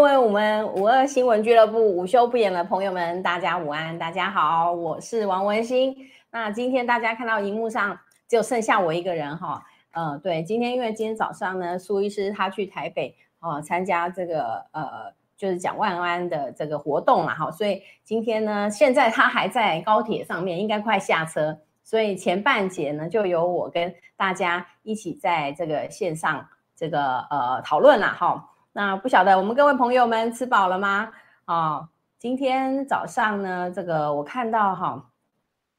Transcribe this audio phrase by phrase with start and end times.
[0.00, 5.94] 嗨，各位我们五二新闻俱乐部午休不演的朋友们，大家午安，大家好，我是王文馨。
[6.30, 28.46] 那今天大家看到荧幕上就剩下我一个人哈，呃，对，今天因为今天早上呢，苏医师他去台北哦参加这个呃就是蒋万安的这个活动了哈，所以今天呢，现在他还在高铁上面，应该快下车，所以前半节呢就由我跟大家一起在这个线上这个呃讨论了哈。
[28.72, 31.10] 那不晓得我们各位朋友们吃饱了吗？
[31.46, 35.02] 哦，今天早上呢，这个我看到哈、哦，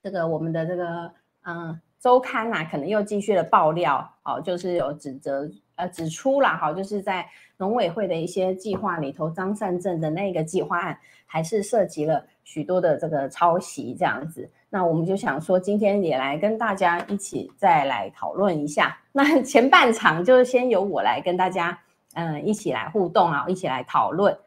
[0.04, 1.10] 这个我们的这个
[1.46, 7.26] 嗯周刊呐、啊，可能又继续的爆料，哦，就是有指责呃指出了哈、哦，就是在
[7.56, 14.52] 农委会的一些计划里头，张善政的那个计划案还是涉及了许多的这个抄袭这样子。
[14.70, 18.98] 那我们就想说，今天也来跟大家一起再来讨论一下。
[19.14, 21.80] 那前半场就是先由我来跟大家。
[22.14, 24.38] 嗯，一起来互动啊，一起来讨论。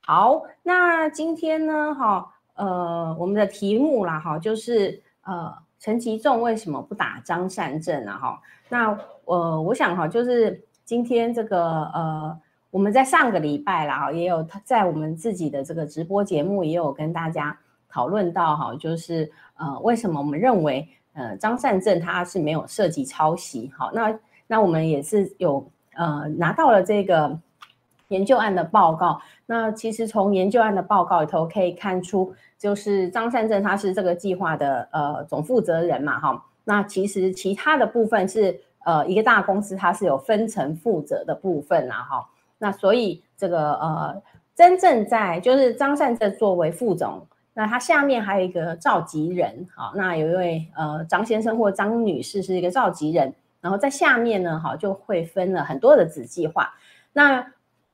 [0.00, 8.16] 好，那今天呢，哈，呃，我们的题目啦，哈，就是呃，陈其仲为什么不打张善政啊？
[8.16, 17.56] 哈，那呃，我想哈，就是今天这个呃，我们在上个礼拜啦，也有在我们自己的这个直播节目也有跟大家
[17.88, 23.70] 讨论到哈，就是呃，为什么我们认为呃，张善政他是没有涉及抄袭？
[23.76, 25.70] 好，那那我们也是有。
[25.98, 27.36] 呃，拿到了这个
[28.06, 29.20] 研究案的报告。
[29.46, 36.44] 那其实从研究案的报告里头可以看出，就是张善政他是这个计划的呃总负责人嘛，哈。
[36.64, 42.28] 那其实其他的部分是呃一个大公司，它是有分层负责的部分呐，哈。
[42.58, 44.22] 那所以这个呃
[44.54, 53.34] 真正在就是张善政作为副总，那他下面还有一个召集人，好，那有一位呃张先生或张女士是一个召集人。
[53.60, 56.72] 然后在下面呢，哈，就会分了很多的子计划。
[57.12, 57.44] 那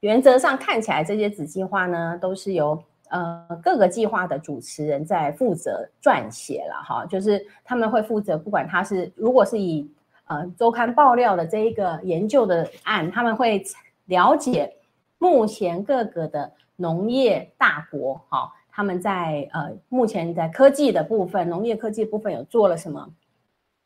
[0.00, 9.90] 原则上看起来，这些子计划呢，都是由呃各个计划的主持人在负责撰写了，哈，就是他们会负责，不管他是如果是以
[10.26, 13.64] 呃周刊爆料的这一个研究的案，他们会
[14.06, 14.70] 了解
[15.16, 23.08] 目前各个的农业大国，哈，他们在呃目前在科技的部分，农业科技部分有做了什么。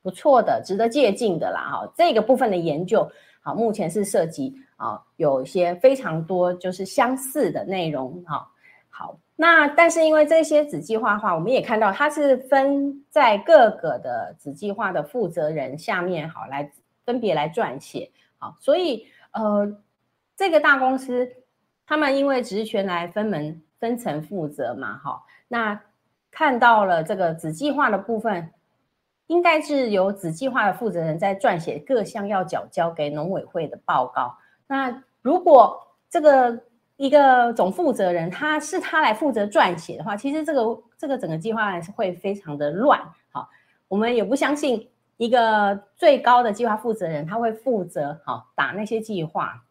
[0.09, 3.07] 不错的，值得借鉴的啦，哈，这个部分的研究，
[3.43, 8.49] 好，目前是涉及啊，有一些非常多就是相似的内容，哈，
[8.89, 16.73] 好，那但是因为这些子计划的话，我们也看到它是分在各个的子计划的负责人下面，好，来
[17.05, 19.71] 分别来撰写，好，所以呃，
[20.39, 21.31] 这个大公司
[21.87, 25.79] 他们因为职权来分门分层负责嘛，哈，那
[26.31, 28.51] 看到了这个子计划的部分。
[29.29, 34.37] 应该是由子计划的负责人在撰写各项要缴交给农委会的报告。
[34.67, 35.81] 那如果
[36.11, 36.59] 这个
[36.97, 43.01] 一个总负责人他是他来负责撰写的话，其实这个这个整个计划案是会非常的乱。
[43.31, 43.49] 好，
[43.87, 49.63] 我们也不相信一个最高的计划负责人他会负责好打那些计划。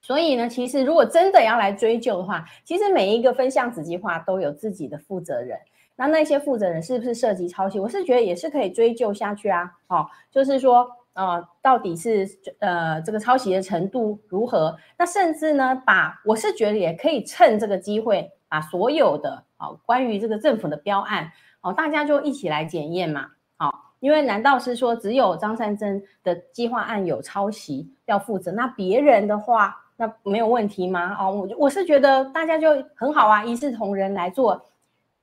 [0.00, 5.58] 所以呢，其实如果真的要来追究的话，其实每一个分项子计划都有自己的负责人。
[5.96, 7.80] 那那些负责人是不是涉及抄袭？
[7.80, 9.72] 我是觉得也是可以追究下去啊。
[9.88, 12.28] 哦，就是说，呃，到底是
[12.58, 14.76] 呃这个抄袭的程度如何？
[14.98, 21.32] 那甚至呢，把我是觉得也可以趁这个机会，把所有的哦关于这个政府的标案
[21.62, 23.28] 哦，大家就一起来检验嘛。
[23.56, 28.52] 好，哦，因为难道是说只有张善珍的计划案有抄袭要负责？
[28.52, 31.16] 那别人的话，那没有问题吗？
[31.18, 34.62] 哦，我我是觉得大家就很好啊，一视同仁来做。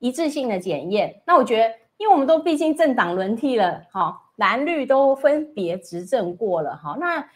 [0.04, 7.26] 一致性的检验，那我觉得，因为我们都毕竟政党轮替了，哈，蓝绿都分别执政过了，哈，那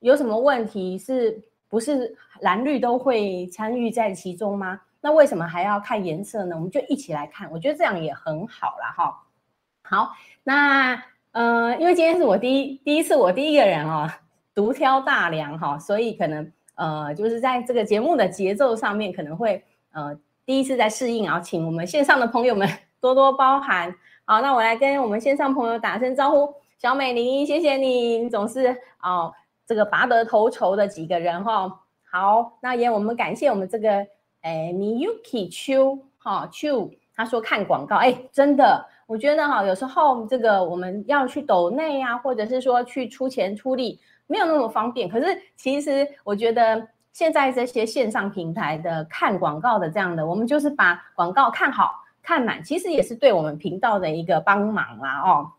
[0.00, 0.98] 有什么问题？
[0.98, 4.80] 是不是蓝绿都会参与在其中吗？
[5.00, 6.56] 那为什么还要看颜色呢？
[6.56, 9.22] 我们就一起来看，我觉得这样也很好了，哈。
[9.82, 10.10] 好，
[10.42, 11.00] 那
[11.30, 14.10] 呃，因为今天是我第一第一次，我第一个人哦，
[14.56, 19.62] 独挑大梁哈，所以可能呃，就是在这个节目的节奏上面可能会
[19.92, 20.18] 呃。
[20.48, 22.66] 第一次在适应，然后请我们线上的朋友们
[23.02, 23.94] 多多包涵。
[24.24, 29.30] 好，那我来跟我们线上朋友打声招呼，小美玲，谢谢你，你总是哦
[29.66, 31.70] 这个拔得头筹的几个人哈、
[32.10, 33.90] 好，那也我们感谢我们这个
[34.40, 45.10] 诶 Miyuki 秋哈秋，他说看广告，哎，真的，我觉得哈，有时候这个我们要去抖内啊，或者是说去出钱出力，没有那么方便。
[45.10, 45.26] 可是
[45.58, 46.88] 其实我觉得。
[47.12, 55.50] 现在这些线上平台的看广告的这样的，我们就是把广告看好看满，其实也是对我们频道的一个帮忙啦哦。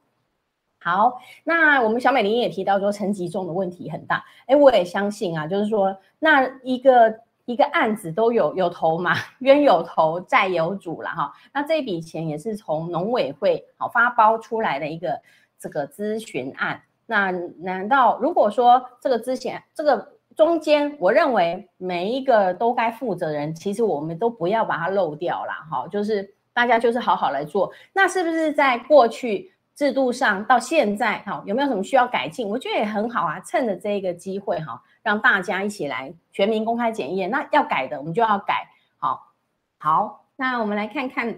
[0.82, 7.14] 好，那我们小美玲也提到说层级中的问题很大，哎，我也相信啊，就是说那一个
[7.44, 11.34] 一个案子都有有头嘛， 冤有头债有主了哈。
[11.52, 15.20] 那这笔钱也是从农委会好发包出来的一个
[15.60, 16.82] 这个咨询案。
[17.06, 25.86] 那难道如果说这个之前这个中间，我认为每一个都该负责人，其实我们都不要把它漏掉了哈。
[25.90, 27.70] 就是大家就是好好来做。
[27.92, 32.48] 那是不是在过去制度上到现在哈，有没有什么需要改进？
[32.48, 34.82] 我觉得也很好啊，趁着这个机会哈。
[35.04, 38.70] 让大家一起来全民公开检验，那要改的我们就要改。
[38.98, 39.34] 好，
[39.78, 41.38] 好，那我们来看看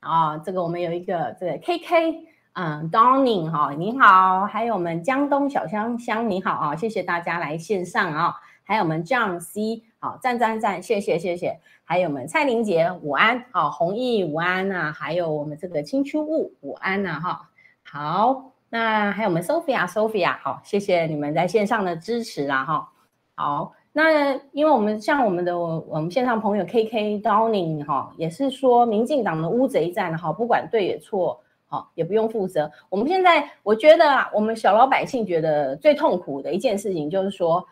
[0.00, 8.34] 啊，这个我们有一个这个 KK，嗯，Dawning 哈，你好，还有我们江东小香香你好啊，谢谢大家来线上啊，
[8.64, 17.50] 还有我们 John C，好，赞赞赞，谢谢谢谢，还有我们蔡玲杰午安，好，弘毅午安呐，还有我们这个青丘雾午安呐哈，
[17.82, 18.50] 好。
[18.70, 22.88] 那还有我们 Sophia，Sophia，好，谢谢你们在线上的支持啦，哈，
[23.36, 31.40] 好，那因为我们像我们的我们线上朋友 K K Dawning 哈，也是说民进党的乌贼战哈，不管对与错，
[31.74, 32.70] 好，也不用负责。
[32.88, 37.66] 我们现在我觉得啊，我们小老百姓觉得最痛苦的一件事情就是说，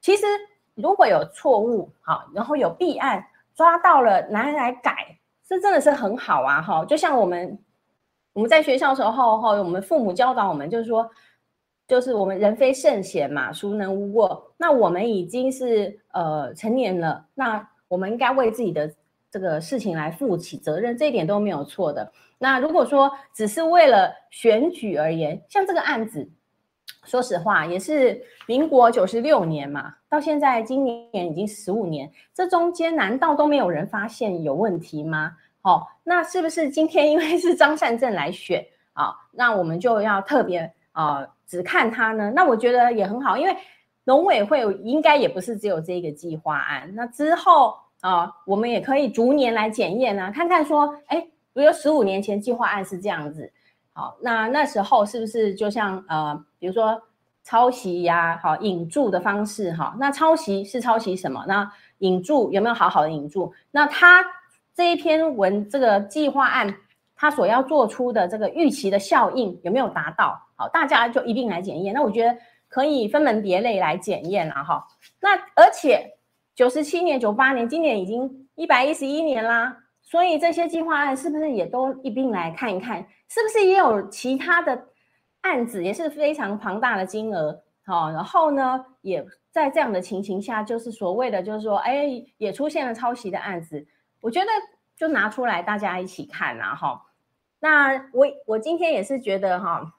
[0.00, 0.26] 其实
[0.74, 3.24] 如果有错误，好，然后有弊案
[3.54, 7.58] 抓到了拿来改，这真的是很好啊，哈，就像我们。
[8.34, 11.10] 我们在学校时候，哈，我们父母教导我们，就是说，
[11.88, 14.54] 就是我们人非圣贤嘛，孰能无过？
[14.56, 18.88] 那我们已经是呃成年了，那我们应该为自己的
[19.30, 22.12] 这个事情来负起责任，这一点都没有错的。
[22.38, 26.30] 那如果说只是为了选举而言，像这个案子，
[27.04, 35.36] 说实话也是民国九十六年嘛，到现在今年已经十五年，这中间难道都没有人发现有问题吗？
[35.62, 39.12] 哦，那是不是今天因为是张善政来选啊？
[39.32, 42.32] 那我们就要特别啊，只看他呢？
[42.34, 43.56] 那我觉得也很好，因为
[44.04, 46.90] 农委会应该也不是只有这个计划案。
[46.94, 51.20] 那之后啊，我们也可以逐年来检验啊，看看说，哎，
[51.52, 53.52] 比如十五年前计划案是这样子，
[53.92, 57.00] 好，那那时候是不是就像呃，比如说
[57.44, 59.96] 抄袭呀，好引注的方式哈？
[59.98, 61.44] 那抄袭是抄袭什么？
[61.48, 63.52] 那引注有没有好好的引注？
[63.70, 64.24] 那他。
[64.74, 66.72] 这一篇文，这个计划案，
[67.16, 70.40] 他所要做出的这个预期的效应有没有达到？
[70.54, 71.92] 好，大家就一并来检验。
[71.92, 74.86] 那我觉得可以分门别类来检验了哈。
[75.18, 76.16] 那而且
[76.58, 83.00] 九十七年、九八年，今年已经一百一十一年啦，所以这些计划案是不是也都一并来看一看？
[83.28, 84.88] 是不是也有其他的
[85.42, 87.62] 案子也是非常庞大的金额？
[87.84, 93.86] 好，然后呢，也在这样的情形下，就是所谓的，就是说，哎，也出现了抄袭的案子。
[94.20, 94.48] 我觉得
[94.96, 97.00] 就拿出来大家一起看呐，哈。
[97.60, 99.92] 那我我今天也是觉得哈，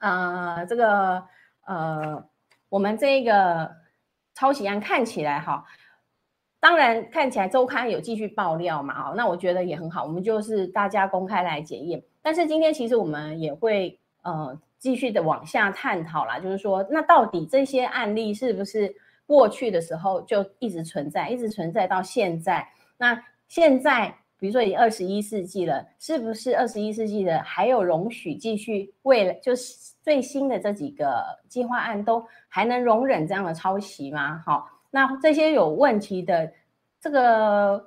[0.00, 1.22] 呃，这个
[1.68, 2.24] 呃，
[2.68, 3.70] 我们这个
[4.38, 5.64] 抄袭案看起来哈，
[6.60, 12.00] 当然看起来周刊有继续爆料嘛，哦，那我觉得也很好，我们就是大家公开来检验。
[12.22, 18.94] 但是今天其实我们也会呃继续的往下探讨啦，就是说，那到底这些案例是不是
[19.26, 22.68] 过去的时候就一直存在，一直存在到现在？
[22.96, 34.42] 那现在，比如说已经二十一世纪了，是不是二十一世纪的还有容许继续为了就是最新的这几个计划案都还能容忍这样的抄袭吗？
[34.46, 36.50] 好，那这些有问题的
[37.00, 37.84] 这个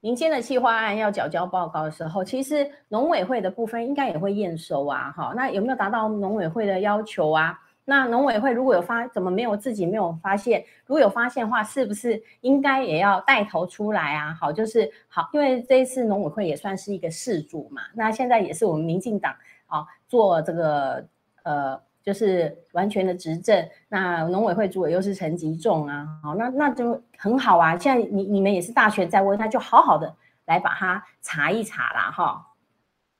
[0.00, 5.12] 民间的计划案要缴交报告的时候，其实农委会的部分应该也会验收啊。
[5.16, 7.58] 好，那有没有达到农委会的要求啊？
[7.86, 10.64] 那农委会如果有发，怎么没有自己没有发现？
[10.86, 14.32] 如果有发现的话，是不是应该也要带头出来啊？
[14.40, 17.82] 好，就是好，因为这一次农委会也算是一个事主嘛。
[17.94, 19.34] 那现在也是我们民进党
[19.66, 21.06] 啊做这个
[21.42, 23.68] 呃，就是完全的执政。
[23.88, 27.76] 那农委会主委又是陈吉仲啊，好，那那就很好啊。
[27.76, 32.46] 现在你你们也是大权在握，那就好好的来把它查一查啦，哈。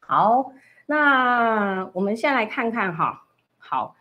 [0.01, 0.53] 好，
[0.87, 3.25] 那我们先来看看哈，
[3.59, 3.95] 好。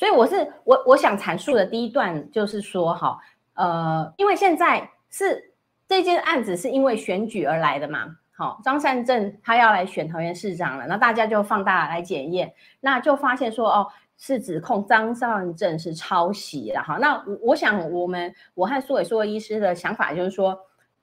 [0.00, 3.18] 所以我是我我想阐述的第一段就是说哈，
[3.52, 5.52] 呃，因为现在是
[5.86, 20.58] 这件案子是因为选举而来的嘛，好，张善政他要来选桃园市长了，那大家就放大来检验，那就发现说哦，是指控张善政是抄袭了哈，那我我想我们我和苏伟硕医师的想法就是说，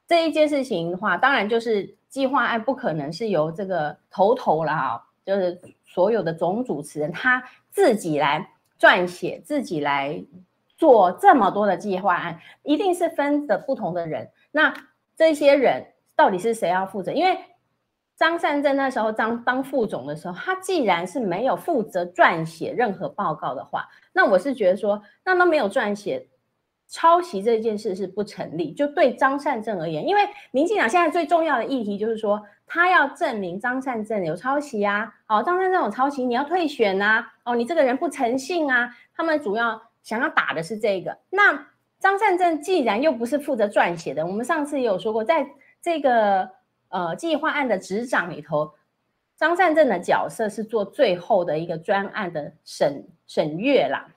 [0.07, 8.53] 这一件事情的话，当然就是计划案不可能是由这个头头了哈，就是所有的总主持人他自己来。
[8.79, 10.23] 撰写自己来
[10.77, 14.29] 做这么多的计划案，一定是分的不同的人。
[14.51, 14.73] 那
[15.15, 17.11] 这些人到底是谁要负责？
[17.11, 17.37] 因为
[18.15, 26.27] 张善政那时候当当副总的时候，他既然是没有负责撰写任何报告的话，那我是觉得说，那都没有撰写，
[26.87, 28.71] 抄袭这件事是不成立。
[28.71, 41.17] 就对张善政而言，因为民进党现在最重要的议题就是说，他要证明张善政有抄袭啊，哦，张善政有抄袭，你要退选啊，哦，你这个人不诚信啊，他们主要想要打的是这个。
[41.29, 41.67] 那
[41.99, 45.47] 张善政既然又不是负责撰写的，我们上次也有说过，在
[45.81, 46.49] 这个
[46.89, 48.71] 呃计划案的执掌里头。
[49.39, 54.07] 张善政的角色是做最后的一个专案的审审阅啦，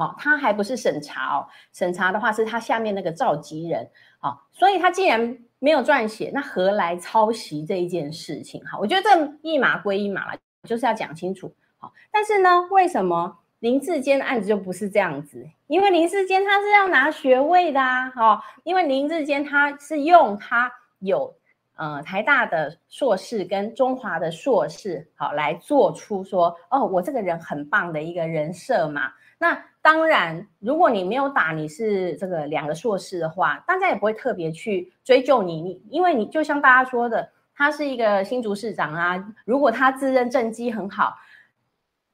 [0.00, 3.86] 好，他还不是审查哦，审查的话是他下面那个召集人，
[4.18, 8.64] 好，所以他既然没有撰写，那何来抄袭这一件事情？
[8.64, 11.54] 哈，我觉得这一码归一码了，就是要讲清楚。
[11.76, 15.46] 好，但是呢，为什么林志坚的案子就不是这样子？
[15.66, 21.34] 因为林志坚他是要拿学位的啊，哈，因为林志坚他是用他有。
[21.76, 29.10] 呃，台大的硕士跟中华的硕士，好，来做出说，哦，我这个人很棒的一个人设嘛。
[29.42, 41.16] 那当然，如果你没有打你是这个两个硕士的话，大家也不会特别去追究你，你因为你就像大家说的，他是一个新竹市长啊，如果他自认政绩很好，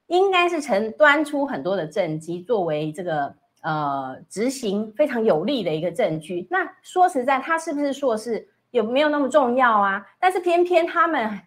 [0.05, 6.47] 应该是曾端出很多的政绩作为这个呃执行非常有利的一个证据。
[6.49, 8.47] 那说实在，他是不是硕士？
[8.71, 10.05] 有没有那么重要啊？
[10.17, 11.39] 但是偏偏他们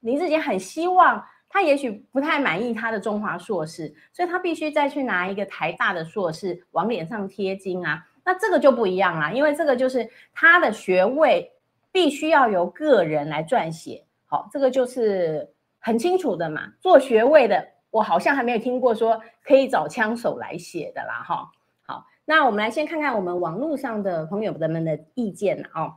[0.00, 8.02] 林志杰很希望，他也许不太满意他的中华硕士，所以他必须再去拿一个台大的硕士往脸上贴金啊。
[8.24, 11.52] 那这个就不一样啦，因为这个就是他的学位
[11.92, 14.02] 必须要由个人来撰写。
[14.24, 15.46] 好，这个就是
[15.78, 16.72] 很清楚的嘛。
[16.80, 21.22] 做学位的，我好像还没有听过说可以找枪手来写的啦。
[21.22, 21.50] 哈，
[21.84, 25.92] 好，那我们来先看看我们网络上的朋友们的意见哦。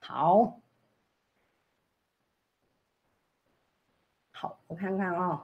[0.00, 0.58] 好，
[4.40, 5.40] 好，我看看哦。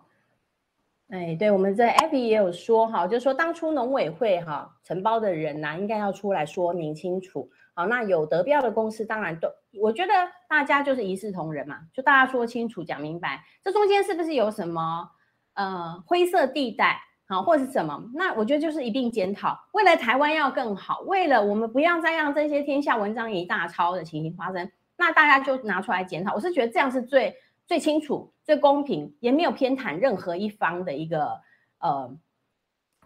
[1.09, 7.51] 哎，对，我们在 Abby 也有说哈，就是说当初农委会哈承包的人呐、应该要出来说明清楚。
[7.75, 9.49] 好，那有得标的公司，当然都，
[9.81, 10.13] 我觉得
[10.49, 15.11] 大家就是一视同仁嘛，就大家说清楚、讲明白，这中间是不是有什么
[15.55, 17.01] 呃灰色地带？
[17.27, 18.01] 好，或者是什么？
[18.15, 26.33] 那我觉得就是一并检讨，为了台湾要更好，为了我们不要再让这些天下文章一大抄的情形发生，那大家就拿出来检讨。
[26.35, 31.41] 我是觉得这样是最最清楚、最公平，也没有偏袒任何一方的一个
[31.79, 32.17] 呃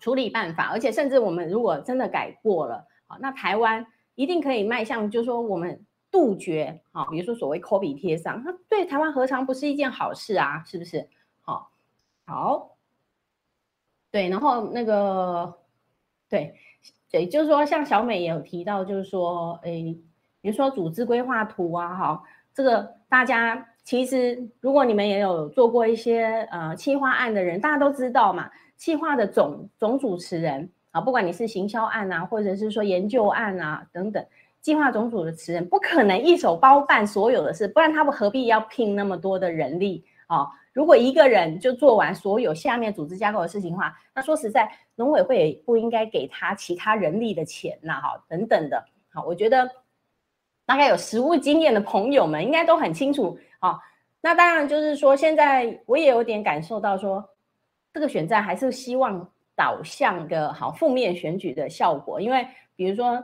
[0.00, 0.68] 处理办法。
[0.70, 10.62] 而且甚至我们如果真的改过了，好，那台湾一定可以迈向，就是说我们杜绝好，比如说所谓 copy 贴上，那对台湾何尝不是一件好事啊？
[10.66, 11.08] 是不是？
[11.42, 11.70] 好，
[12.26, 12.74] 好。
[14.10, 15.58] 对，然后那个，
[16.30, 16.54] 对，
[17.10, 20.00] 对，就是说，像小美也有提到，就是说，诶，
[20.40, 22.22] 比如说组织规划图啊，哈，
[22.54, 34.22] 这个大家其实如果你们也有做过一些呃企划案的人，大家都知道嘛，企划的总总主持人啊，不管你是行销案啊，或者是说研究案啊等等，
[34.60, 40.46] 计划总主持人不可能一手包办所有的事，不然他们何必要聘那么多的人力啊？
[40.74, 48.84] 如果一个人就做完所有下面组织架构的事情的话，那说实在，农委会也不应该给他其他人力的钱呐，哈，等等的。
[49.14, 49.66] 好，我觉得
[50.66, 53.38] 大概有实务经验的朋友们应该都很清楚。
[53.58, 53.80] 好，
[54.20, 57.24] 那当然就是说，现在我也有点感受到说，
[57.92, 62.46] 这个选战还是希望导向一个好负面选举的效果，因为
[62.76, 63.22] 比如说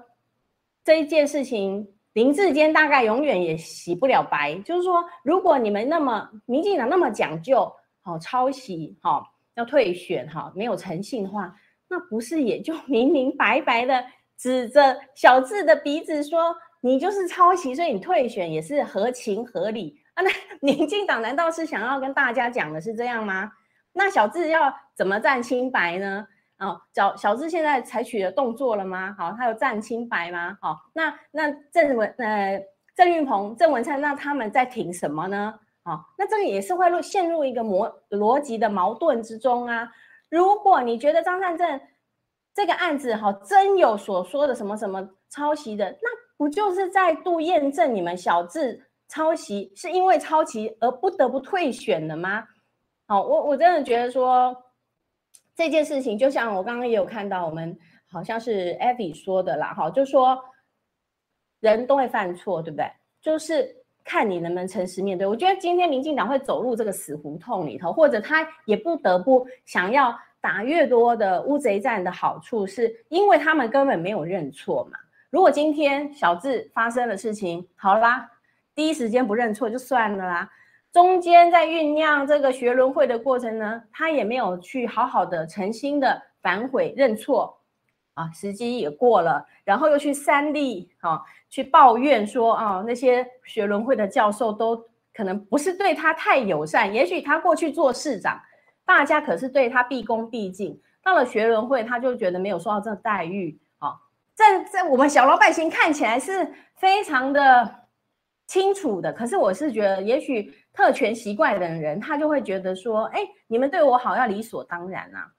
[0.84, 1.86] 这一件事情。
[2.14, 7.68] 林志坚大概永远也洗不了白，就是说，如果你们那么民进党那么讲究，
[8.02, 11.52] 好抄袭，好要退选，哈，没有诚信的话，
[11.88, 14.04] 那不是也就 明明白白的
[14.38, 20.23] 指着小智的鼻子说你就是抄袭，所以你退选也是合情合理啊？
[20.23, 20.30] 那
[20.61, 23.52] 民进党难道是想要跟大家讲的是这样吗？
[23.92, 26.26] 那小智要怎么站清白呢？
[26.59, 29.14] 哦，小小智现在采取了动作了吗？
[29.18, 30.56] 好，他有站清白吗？
[30.61, 32.62] 好，那那郑文呃
[32.97, 35.54] 郑运鹏、郑文灿，那他们在挺什么呢？
[35.85, 39.90] 好，那这个也是会入陷入一个模逻辑的矛盾之中啊。
[40.30, 41.80] 如果你觉得张善政
[42.54, 52.44] 这个案子哈真有所说的什么什么抄袭的，那不就是再度验证你们小智抄袭是因为抄袭而不得不退选的吗？
[53.06, 54.56] 好，我我真的觉得说。
[55.56, 57.78] 这件事情就像我刚刚也有看到，我们
[58.11, 60.37] 好像是 Abby 说的啦，哈，就说
[61.61, 62.90] 人都会犯错，对不对？
[63.23, 65.25] 就是看你能不能诚实面对。
[65.25, 74.99] 我觉得今天民进党会走入这个死胡同里头，或者他也不得不想要打越多的乌贼战的好处，是因为他们根本没有认错嘛。
[75.30, 78.28] 如果今天小智发生的事情，好啦，
[78.75, 80.50] 第一时间不认错就算了啦。
[80.93, 87.59] 中间在酝酿这个学伦会的过程呢，他也没有去好好的诚心的反悔认错，
[88.14, 98.40] 啊，时机也过了，然后又去三立啊，去抱怨说啊，那些学伦会的教授都可能不是对他太友善，也许他过去做市长，
[98.85, 103.97] 大家可是对他毕恭毕敬，到了学伦会，他就觉得没有受到这待遇啊，
[104.33, 107.83] 在在我们小老百姓看起来是非常的。
[108.46, 115.30] 清楚的，可是我是觉得，也许特权习惯的人，他就会觉得说，哎，你们对我好要理所当然啊。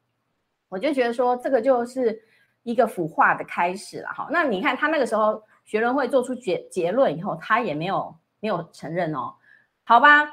[0.67, 2.19] 我就觉得说，这个就是
[2.63, 4.27] 一个腐化的开始了哈。
[4.31, 9.35] 那你看他那个时候学伦会做出结结论以后，他也没有没有承认哦，
[9.83, 10.27] 好吧，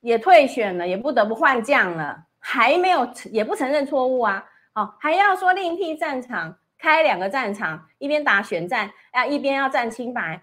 [0.00, 4.44] 也退选了，也不得不换将了，还没有也不承认错误啊，
[4.74, 10.42] 哦，还要说另辟战场，开两个战场，一边打选战啊，一边要战清白。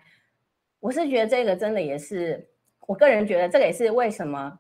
[0.85, 2.47] 我是觉得这个真的也是，
[2.85, 4.59] 我个人觉得这个也是为什么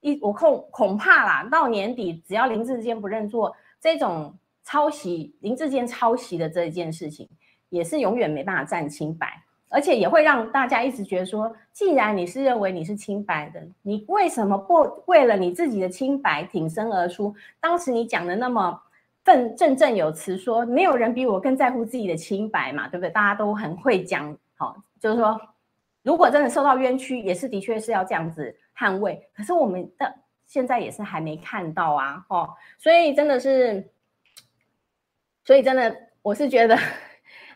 [0.00, 7.28] 一我恐恐怕啦，到年底只要林志坚不认错，这种抄袭林志坚抄袭的这一件事情，
[7.68, 9.28] 也是永远没办法占清白，
[9.68, 17.34] 而且也会让大家一直觉得说，既然你是认为你是清白的，你为什么不为了你自己的清白挺身而出？
[17.60, 18.82] 当时你讲的那么
[19.22, 23.10] 振振振有词，说没有人比我更在乎自己的清白嘛，对不对？
[23.10, 24.82] 大家都很会讲，好。
[25.02, 25.40] 就是说，
[26.04, 29.28] 如果真的受到冤屈，也是的确是要这样子捍卫。
[29.34, 30.14] 可是我们的
[30.46, 33.90] 现在也是还没看到啊，哦，所以真的是，
[35.44, 36.78] 所以真的，我是觉得，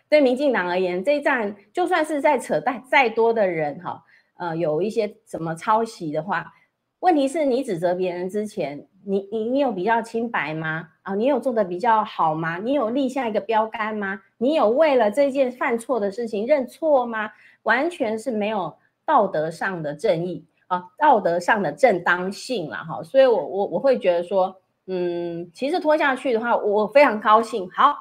[0.09, 4.03] 对民进党而言，这一战就算是在扯淡再多的人哈，
[4.39, 6.53] 呃，有一些什么抄袭的话，
[7.01, 10.89] 问题是你指责别人之前，你你你有比较清白吗？
[11.03, 12.59] 啊，你有做得比较好吗？
[12.59, 14.21] 你有立下一个标杆吗？
[14.39, 17.31] 你有为了这件犯错的事情认错吗？
[17.63, 23.03] 完全是没有道德上的正义啊，道德上的正当性了哈。
[23.03, 24.57] 所以我我我会觉得说，
[24.87, 27.71] 嗯，其实拖下去的话，我非常高兴。
[27.71, 27.95] 好，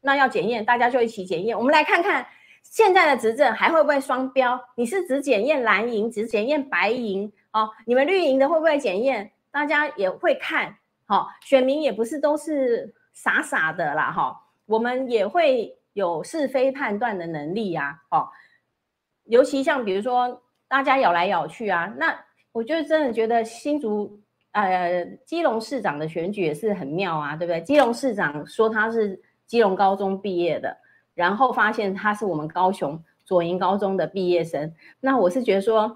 [0.00, 1.56] 那要检验，大家就一起检验。
[1.56, 2.26] 我们来看看
[2.62, 4.60] 现在的执政还会不会双标？
[4.76, 7.70] 你是只检验蓝营，只检验白营哦？
[7.86, 9.30] 你们绿营的会不会检验？
[9.50, 10.76] 大家也会看。
[11.04, 18.26] 好，选民也不是都是傻傻的啦，哈，我们也会有是非判断的能力呀，哦，
[19.24, 22.18] 尤其像比如说大家咬来咬去啊，那
[22.52, 24.18] 我就真的觉得新竹
[24.52, 27.60] 呃基隆市长的选举也是很妙啊，对不对？
[27.60, 30.74] 基隆市长说他是基隆高中毕业的，
[31.14, 35.94] 然后发现他是我们高雄左营高中的毕业生，那我是觉得说，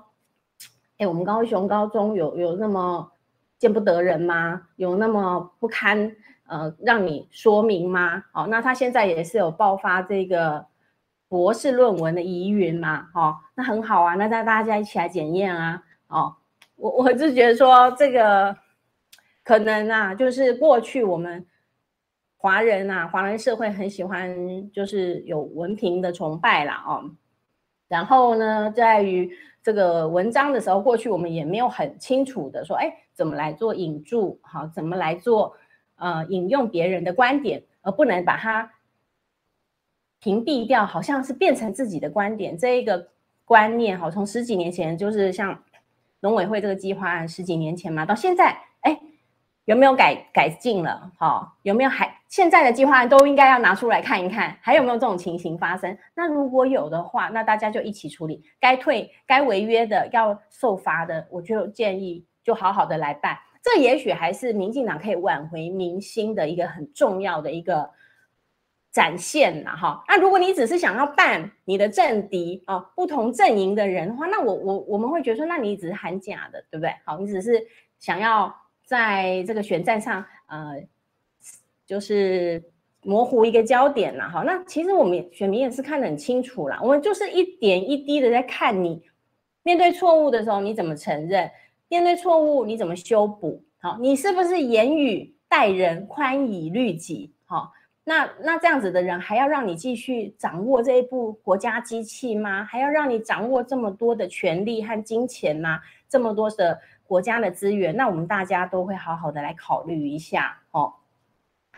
[0.98, 3.12] 哎，我们高雄高中有有那么。
[3.58, 4.68] 见不得人吗？
[4.76, 6.14] 有那么不堪？
[6.46, 8.22] 呃，让你说明吗？
[8.34, 10.66] 哦，那他现在也是有爆发这个
[11.26, 13.08] 博士论文的疑云嘛？
[13.14, 15.82] 哦，那很好啊，那大大家一起来检验啊！
[16.08, 16.36] 哦，
[16.76, 18.54] 我我是觉得说这个
[19.42, 21.46] 可能啊，就是过去我们
[22.36, 27.10] 华人啊，华人社会很喜欢就是有文凭的崇拜啦，哦，
[27.88, 29.34] 然后呢，在于
[29.66, 32.96] 这个文章的时候，过去我们也没有很清楚的说，哎。
[33.16, 34.38] 怎么来做引注？
[34.42, 35.56] 好，怎么来做？
[35.94, 38.70] 呃，引用别人的观点，而不能把它
[40.20, 42.58] 屏蔽掉，好像是变成自己的观点。
[42.58, 43.08] 这一个
[43.46, 45.64] 观念，好，从十几年前就是像
[46.20, 49.00] 农委会这个计划案，十几年前嘛，到现在，哎，
[49.66, 51.12] 有没有改改进了？
[51.18, 55.96] 好，有没有还现在的计划案都应该要拿出来看一看，还有没有这种情形发生？
[56.14, 62.26] 那如果有的话，那大家就一起处理，该退、该违约的、要受罚的，我就建议。
[62.46, 67.90] 就好好的来办，这也许还是民进党可以挽回民心的一个很重要的一个
[68.92, 70.04] 展现了哈。
[70.06, 76.94] 那如果你只是想要办你的政敌啊，不同阵营的人的话，那我我我们会觉得说，那你只是喊假的，对不对？
[77.04, 77.60] 好，你只是
[77.98, 78.54] 想要
[78.86, 80.82] 在这个选战上，呃，
[81.84, 82.62] 就是
[83.02, 84.42] 模糊一个焦点了哈。
[84.42, 89.02] 那其实我们选民也是看得很清楚啦，我们就是一点一滴的在看你
[89.62, 91.50] 面对错误的时候你怎么承认。
[91.88, 93.62] 面对错误，你怎么修补？
[93.78, 97.32] 好，你是不是言语待人宽以律己？
[97.44, 97.72] 好，
[98.02, 102.64] 那那这样子的人还要让你继续掌握这一部国家机器吗？
[102.64, 105.80] 还要让你掌握这么多的权力和金钱吗？
[106.08, 110.60] 这么多的国家的资源，那我们大家都会好好的来考虑一下。
[110.72, 110.94] 哦，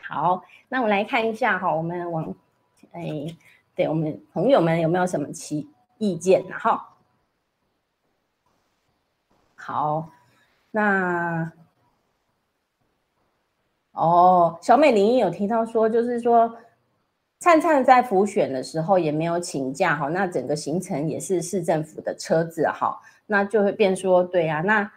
[0.02, 2.34] 好，那我们来看一下哈，我们往
[2.92, 3.36] 哎，
[3.74, 6.44] 对我们朋友们有没有什么其意见？
[6.50, 6.94] 哈。
[9.54, 10.10] 好，
[10.70, 11.52] 那
[13.92, 16.56] 哦，小美玲有提到说，就是说
[17.40, 24.90] 灿灿在辅选的时候也没有请假哈，那整个行程也是市政府的车子哈，那就会变说，对啊，那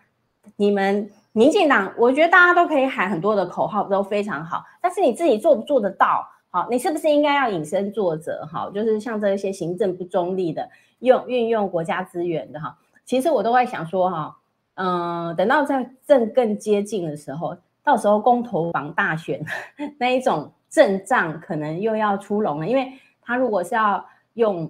[0.55, 6.27] 你们民进党，我觉得大家都可以喊很多的口号，都非常好，但是你自己做不做得到？
[6.49, 8.45] 好，你是不是应该要以身作则？
[8.45, 14.37] 哈，就是像这些行政不中立的，用运用国家资源的哈，其实我都会想说哈，
[14.75, 19.41] 嗯，等到在政更接近的时候，到时候公投绑大选
[19.97, 24.69] 那一种阵仗可能又要出笼了，因为他如果是要用，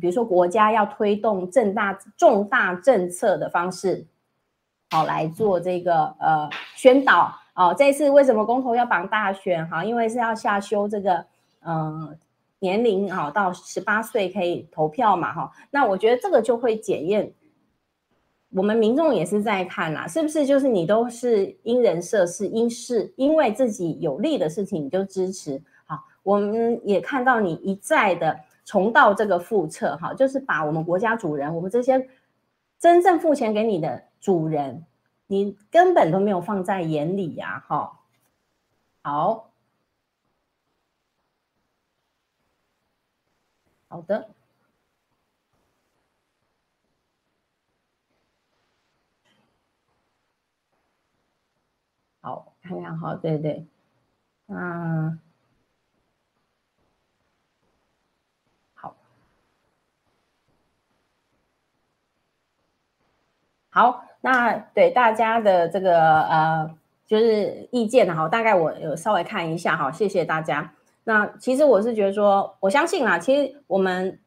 [0.00, 4.06] 比如说国家要推动重大重大政策的方式，
[4.90, 7.34] 好来做这个呃宣导。
[7.54, 9.68] 哦，这一次为什么公投要绑大选？
[9.68, 11.24] 哈，因为是要下修这个
[11.60, 12.16] 嗯、呃、
[12.60, 15.50] 年龄哈，到十八岁可以投票嘛哈。
[15.70, 17.30] 那我觉得这个就会检验
[18.52, 25.60] 我们民众也是在看啦，是不是就是你都是因人设事，因事因为自己有利的事情你就支持。
[25.84, 32.08] 好，我们也看到你一再的重蹈这个覆辙哈，就是把我们国家主人，我们这些
[32.78, 34.86] 真正付钱给你的主人。
[35.26, 38.00] 你根本都没有放在眼里呀，哈，
[39.02, 39.52] 好，
[43.88, 44.28] 好的，
[52.20, 53.66] 好，看看哈，对对，
[54.48, 55.20] 嗯，
[58.74, 58.94] 好，
[63.72, 64.09] 好。
[64.22, 66.70] 那对大家的这个呃，
[67.06, 70.74] 就是意见哈，大概我有稍微看一下哈，谢谢大家。
[71.04, 74.20] 那其实我是觉得说，我相信啦，其实我们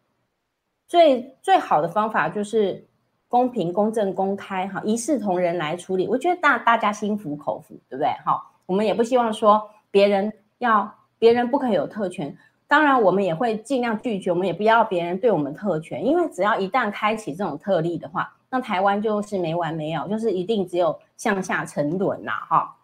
[0.88, 2.88] 最最好的方法就是
[3.28, 6.08] 公平、公正、公开哈，一视同仁来处理。
[6.08, 8.10] 我觉得大大家心服口服，对不对？
[8.26, 12.36] 好，我们也不希望说别人要别人不可以有特权，
[12.68, 18.36] 当然我们也会尽量拒绝，我们也不要别人对我们特权，因为只要一旦开启这种特例的话。
[18.54, 22.76] 那台湾就是没完没了，就是一定只有向下沉沦呐，哈。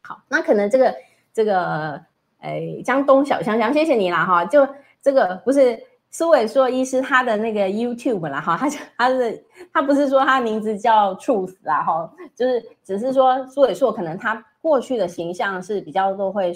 [0.00, 0.96] 好，那可能这个
[1.34, 2.02] 这个，
[2.40, 4.42] 诶，江东小香香，谢谢你啦，哈。
[4.46, 4.66] 就
[5.02, 5.78] 这个不是
[6.10, 16.54] 苏伟硕医师他的那个 YouTube 啦，哈，他他是他不是说他名字叫 Truth 啦，哈，就是只是说苏伟硕可能他过去的形象是比较都会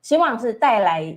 [0.00, 1.14] 希望是带来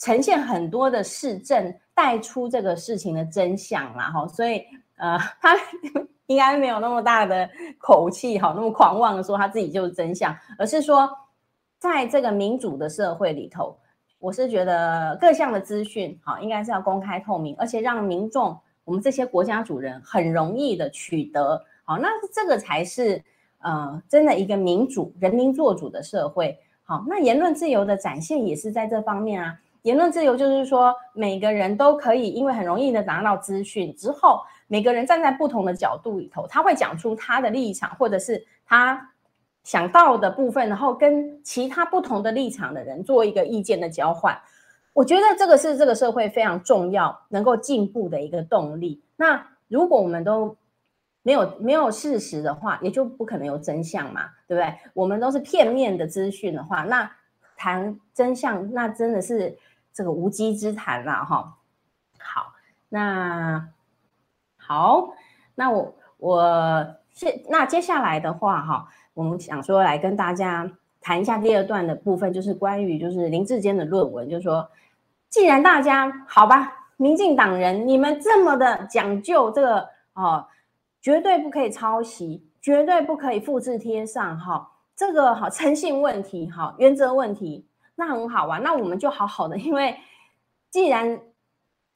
[0.00, 4.64] 呈现很多的事证，带出这个事情的真相啦，哈，所以
[4.96, 5.56] 呃他。
[6.26, 7.46] 应该没有那么大的
[7.78, 11.06] 口气哈，那么狂妄的说他自己就是真相，而是说，
[11.78, 13.76] 在这个民主的社会里头，
[14.18, 23.22] 我是觉得各项的资讯好，应该是要公开透明，而且让民众我们这些国家主人很容易的取得好，那这个才是
[23.58, 34.40] 呃真的一个民主人民做主的社会好，那言论自由的展现也是在这方面啊，言论自由就是说每个人都可以因为很容易的拿到资讯之后。
[34.66, 39.10] 每个人站在不同的角度里头，他会讲出他的立场，或者是他
[39.62, 44.40] 想到的部分，然后跟其他不同的立场的人做一个意见的交换。
[44.92, 49.02] 我觉得这个是这个社会非常重要、能够进步的一个动力。
[49.16, 50.56] 那如果我们都
[51.22, 54.74] 没有没有事实的话，也就不可能有真相嘛，对不对？
[54.94, 57.10] 我们都是片面的资讯的话，那
[57.56, 59.56] 谈真相，那真的是
[59.92, 61.56] 这个无稽之谈了哈。
[62.18, 62.54] 好，
[62.88, 63.68] 那。
[64.66, 65.10] 好，
[65.54, 70.70] 那我我接那接下来的话哈，我们想说来跟大家
[71.02, 74.66] 谈一下第二段的部分，就是关于就是林志坚的论文，就是说，
[75.28, 80.46] 既然大家好吧，民进党人你们这么的讲究这个哦，
[81.02, 89.94] 绝对不可以抄袭，绝对不可以复制贴上哈，这个好诚信问题哈，原则问题，那很好啊，那我们就好好的，因为
[90.70, 91.20] 既然。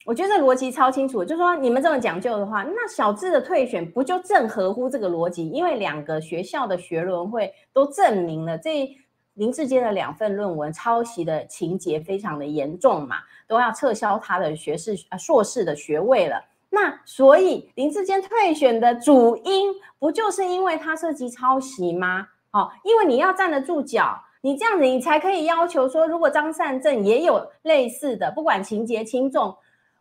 [0.09, 5.47] 我觉得这逻辑超清楚，就是说你们这么讲究的话，那小智的退选不就正合乎这个逻辑？
[5.49, 8.89] 因为两个学校的学伦会都证明了这
[9.35, 13.17] 林志坚的两份论文抄袭的情节非常的严重嘛，
[13.47, 16.43] 都要撤销他的学士啊硕士的学位了。
[16.71, 22.27] 那所以林志坚退选的主因不就是因为他涉及抄袭吗？
[22.53, 29.55] 哦，因为你要站得住脚，你这样子你才可以要求说，如果张善政也有类似的，不管情节轻重。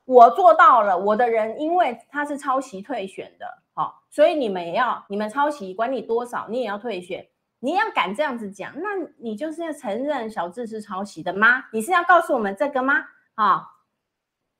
[0.08, 7.28] 我做到了，我的人因为他是抄袭退选的，好，所以你们也要，你们抄袭管你多少，你也要退选。
[7.60, 11.62] 你要敢这样子讲，那你就是要承认小智是抄袭的吗？
[11.72, 13.04] 你是要告诉我们这个吗？
[13.34, 13.68] 啊，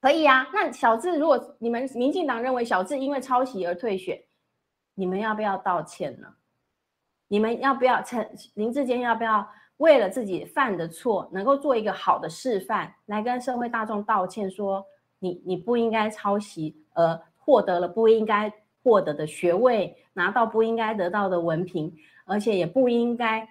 [0.02, 0.46] 可以啊。
[0.52, 4.22] 那小智如果你们民进党认为小智因为抄袭而退选，
[4.96, 6.28] 你们要不要道歉呢？
[7.28, 14.84] 你们要不要陈林志坚要不要为了自己犯的错，能够做一个好的示范，来跟社会大众道歉说？
[15.18, 18.52] 你你不应该抄袭，而获得了不应该
[18.83, 23.48] 获得的学位，拿到不应该得到的文凭，而且也不应该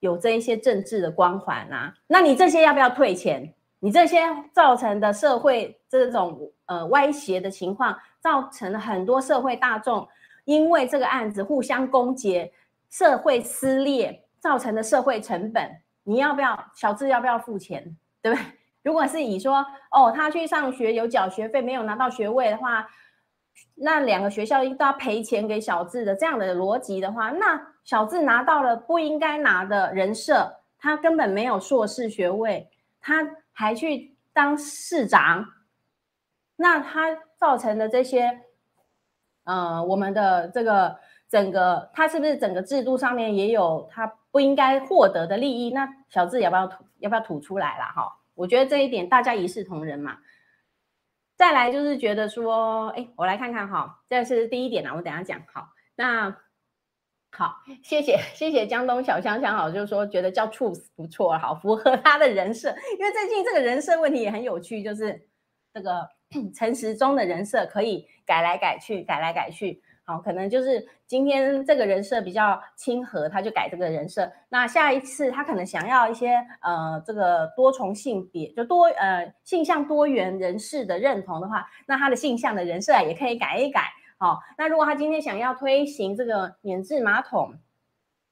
[0.00, 1.94] 有这一些政治的光环啊！
[2.06, 3.52] 那你这些要不要退钱？
[3.78, 4.18] 你这些
[4.52, 10.06] 造成的社会这种呃歪斜的情况，造成了很多社会大众
[10.44, 12.50] 因为这个案子互相攻訐，
[12.90, 15.70] 社会撕裂造成的社会成本，
[16.04, 18.46] 你要不要小智要不要付钱，对不对？
[18.86, 22.88] 如果是以说哦，他去上学有缴学费没有拿到学位的话，
[23.74, 32.70] 那两个学校应都要赔钱给小智的这样的逻辑的话，那小智拿到了不应该拿的人设，他根本没有硕士学位，
[33.00, 33.26] 他。
[33.58, 35.46] 还去当市长，
[36.56, 38.42] 那他造成的这些，
[39.44, 40.94] 呃，我们的这个
[41.26, 45.70] 整个，他是不是整个制度上面也有他不应该获得的利益？
[45.70, 46.84] 那小智要不要吐？
[46.98, 47.84] 要不要吐出来了？
[47.84, 50.18] 哈，我觉得这一点大家一视同仁嘛。
[51.36, 55.42] 再来就是觉得说，哎，我来看看哈，这是第一点啊，我等下讲。
[55.52, 56.36] 好，那。
[57.32, 62.70] 好，谢谢谢谢江东小香香，好，就是说觉得叫 Truth 不错，好，符合他的人设。
[62.98, 65.28] 因为最近这个人设问题也很有趣，就是
[65.74, 66.08] 这个
[66.56, 69.82] 陈时中的人设可以改来改去，改来改去。
[70.08, 74.30] 好，可能就是今天这个人设比较亲和，他就改这个人设。
[74.48, 83.82] 那下一次他可能想要一些呃这个多重性别，就多呃性向多元人士的认同的话，那他的性向的人设也可以改一改。
[84.16, 87.52] 好，那如果他今天想要推行这个免治马桶，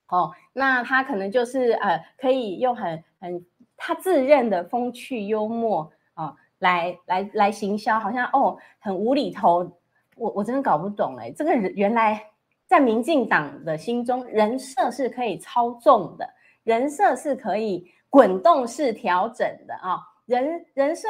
[0.07, 3.45] 哦，那他可能就是呃，可以用很很
[3.77, 9.77] 他自认的风趣幽默哦，来来来行销，好像哦很无厘头，
[10.17, 12.25] 我我真的搞不懂哎，这个人原来
[12.67, 16.29] 在民进党的心中，人设是可以操纵的，
[16.63, 21.09] 人设是可以滚动式调整的啊，人人设。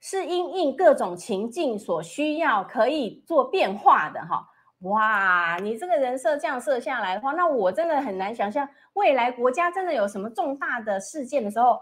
[0.00, 4.46] 是因应各种情境所需要，可以做变化的哈。
[4.82, 11.80] 哇，你这个人设这样设下来的话，那我真的很难想象未来国家真的有什么重大的事件的时候，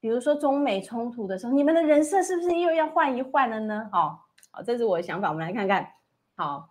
[0.00, 3.88] 比如说中美冲突的时候，你们的人设是不是又要换一换了呢？
[3.92, 4.23] 好，
[4.54, 5.88] 好，这是我的想法，我们来看看。
[6.36, 6.70] 好，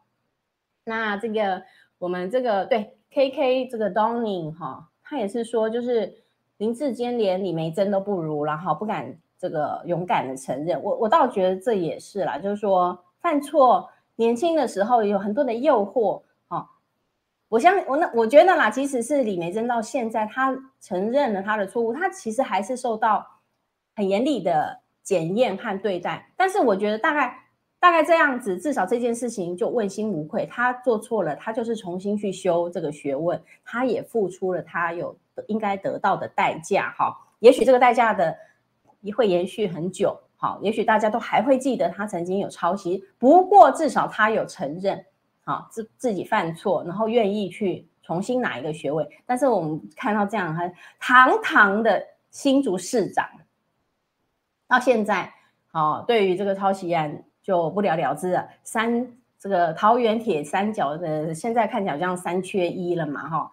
[0.85, 1.63] 那这个
[1.97, 6.23] 我们这个对 KK 这个 Donning 哈，他也是说，就是
[6.57, 9.19] 林志坚连李梅珍都不如，然后不敢。
[9.39, 16.65] 这个勇敢的承认，我我倒觉得这也是啦，就是说犯错，年轻的时候有很多的诱惑，哦，
[17.49, 23.41] 我相我那我觉得啦，即使是李梅珍到现在，他承认了他的错误，他其实还是受到
[23.97, 26.31] 很严厉的检验和对待。
[26.37, 27.42] 但是我觉得大概
[27.83, 30.45] 大概这样子，至少这件事情就问心无愧。
[30.45, 35.13] 他做错了，他就是重新去修这个学问，他也付出了他有
[35.47, 38.33] 应该得到的代价，哈，也许这个代价的。
[39.01, 45.05] 也会延续很久，好，也许大家都还会记得他曾经有抄袭，不过至少他有承认，
[45.43, 49.05] 好自自己犯错，然后愿意去重新拿一个学位。
[49.25, 53.27] 但是我们看到这样很堂堂的新竹市长，
[54.69, 55.29] 到现在，
[55.67, 58.47] 好，对于这个抄袭案就不了了之了。
[58.63, 63.51] 三这个桃园铁三角的，现在看起来好像三缺一了嘛，哈，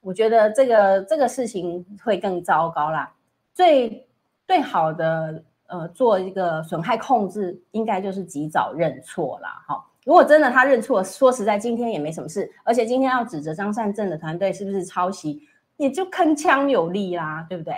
[0.00, 3.12] 我觉得这个这个事情会更糟糕啦。
[3.54, 4.08] 最
[4.46, 9.62] 最好的呃，做一个损害控制，应该就是及早认错啦。
[9.68, 9.84] 哈。
[10.04, 12.48] 如果真的他认错，说实在，今天也没什么事。
[12.62, 15.42] 而且今天要指责张善政的团队是不是抄袭，
[15.78, 17.74] 也就铿锵有力啦，对不对？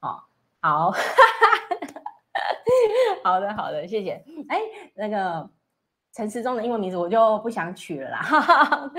[0.00, 0.26] 好，
[0.60, 0.92] 好，
[3.24, 4.24] 好的，好的，谢谢。
[4.48, 4.58] 哎，
[4.94, 5.50] 那个
[6.12, 8.92] 陈时中的英文名字我就不想取了啦，哈哈，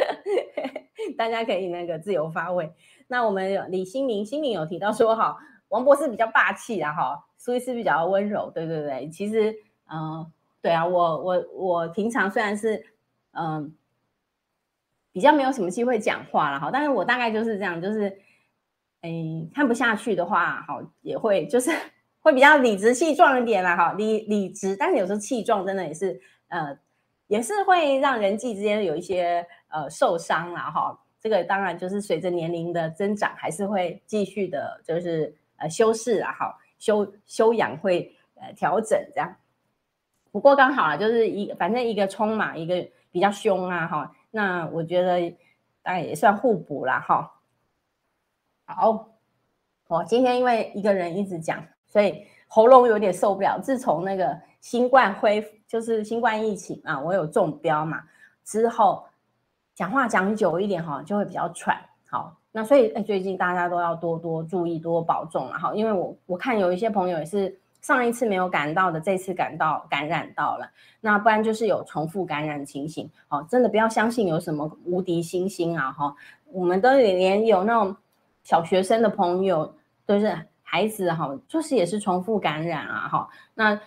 [1.17, 2.71] 大家可以那个自由发挥。
[3.07, 5.37] 那我们李新明，新明有提到说哈。
[5.69, 9.07] 王博士比较霸气啊，哈，苏医师比较温柔，对对对。
[9.09, 9.53] 其实，
[9.93, 10.25] 嗯、
[10.63, 12.83] 对啊，我我我平常虽然是，
[13.33, 13.71] 嗯、
[15.11, 18.19] 比较没有什么机会讲话了哈，但是我大概就是这样，就是，
[19.01, 19.11] 哎，
[19.53, 21.69] 看不下去的话，好，也会就是
[22.21, 26.77] 会比较理直气壮一点啦，哈，理理直，但是有时候气壮真的也是，呃，
[27.27, 30.99] 也是会让人际之间有一些呃受伤啦，哈。
[31.21, 35.35] 这个当然就是随着年龄的增长，还是会继续的，就是。
[35.61, 39.35] 呃，修饰啊，哈修修养会呃调整这样，
[40.31, 45.29] 不过刚好啊，就是一反正一个冲嘛，一个比较凶啊，哈，那我觉得
[45.83, 47.29] 大概也算互补啦，哈。
[48.63, 49.09] 好，
[49.89, 53.59] 我今天因为一个人一直讲，所以喉咙有点受不了。
[53.59, 58.01] 自从那个新冠恢复，就是新冠疫情啊，我有中标嘛，
[58.45, 59.03] 之后
[59.75, 61.77] 讲话讲久一点哈，就会比较喘，
[62.09, 62.35] 好。
[62.51, 65.71] 那所以，哎，最近大家都要多多注意，多保重了哈。
[65.75, 70.67] 因为我我看有一些朋友也是上一次没有感到的，这次感到感染到了，
[70.99, 73.07] 那不然就是有重复感染情形。
[73.27, 76.15] 哦，真的不要相信有什么无敌星星啊哈。
[76.51, 77.95] 我们都连有那种
[78.43, 79.71] 小学生的朋友，
[80.07, 80.35] 都是
[80.69, 83.79] 孩子哈，就是也是重复感染啊哈，那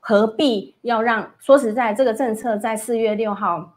[0.00, 1.30] 何必要让？
[1.38, 3.76] 说实在，这个政策在四月六号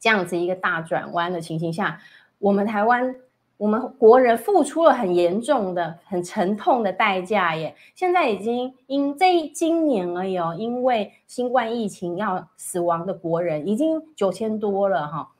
[0.00, 2.00] 这样子一个大转弯的情形下，
[2.38, 3.14] 我们台湾。
[3.58, 7.74] 我们国人付出了很严重的、很沉痛的代价耶！
[7.94, 15.30] 现在已经因这今年而已哦，因为新冠疫情要死亡的国人已经九千多了哈，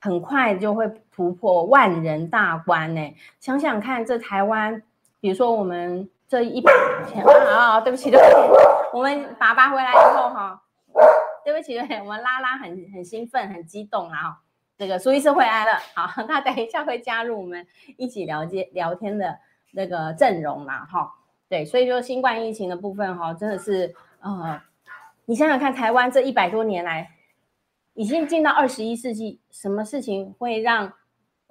[0.00, 3.12] 很快就会突破万人大关呢。
[3.40, 4.80] 想想看，这台湾，
[5.24, 6.70] 比如说我们这一百
[7.06, 8.32] 天啊，对不起，对不起，
[8.92, 10.60] 我们爸爸回来以后哈，
[11.42, 14.36] 对不起，对不起，我们拉拉很很兴奋、很激动啊。
[14.76, 19.38] 这个苏医师回来了，好， 那等一下会加入我们一起了解聊天的
[19.72, 21.10] 那个阵容啦，哈，
[21.48, 24.60] 对，所以说新冠疫情的部分哈，真的是呃，
[25.24, 27.12] 你想想看，台湾这一百多年来，
[27.94, 30.92] 已经进到二十一世纪，什么事情会让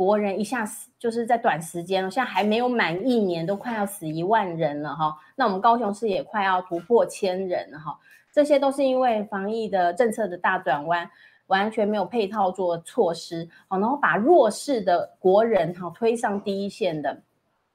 [0.03, 7.97] 国人一下死，就是在短时间，现在还没有满一年，都快要死一万人了哈，那我们高雄市也快要突破千人了哈，
[8.31, 11.09] 这些都是因为防疫的政策的大转弯。
[11.47, 17.21] 完全没有配套做措施，好，然后把弱势的国人哈推上第一线的。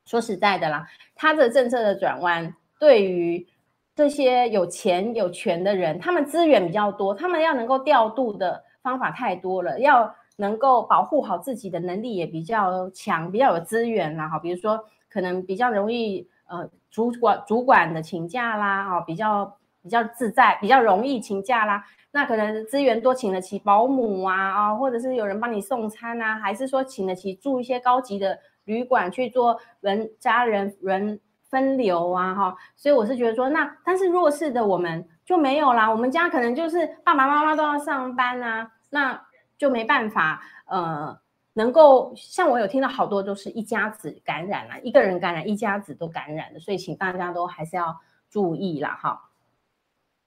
[0.07, 3.47] 说实在的啦，他的政策的转弯，对于
[3.95, 21.85] 这些有钱有权的人，他们资源比较多，他们要能够调度的方法太多了，要能够保护好自己的能力也比较强，比较有资源啦，哈，比如说可能比较容易呃主管主管的请假啦，哈，比较比较自在，比较容易请假啦。
[22.13, 31.21] 那可能资源多，请得起保姆啊啊，或者是有人帮你送餐啊，还是说请得起住一些高级的旅馆去做人家人人
[31.51, 39.21] 分流啊哈，所以我是觉得说，那但是弱势的我们就没有啦，我们家可能就是爸爸妈妈都要上班啊，那
[39.59, 41.21] 就没办法呃，
[41.53, 49.29] 能够像我有听到好多都是一家子感染了，一个人感染一家子都感染的，所以请大家都还是要注意啦哈。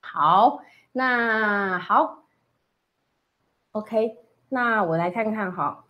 [0.02, 0.62] 好。
[0.94, 2.26] 那好
[3.72, 4.18] ，OK，
[4.50, 5.86] 那我来看看哈。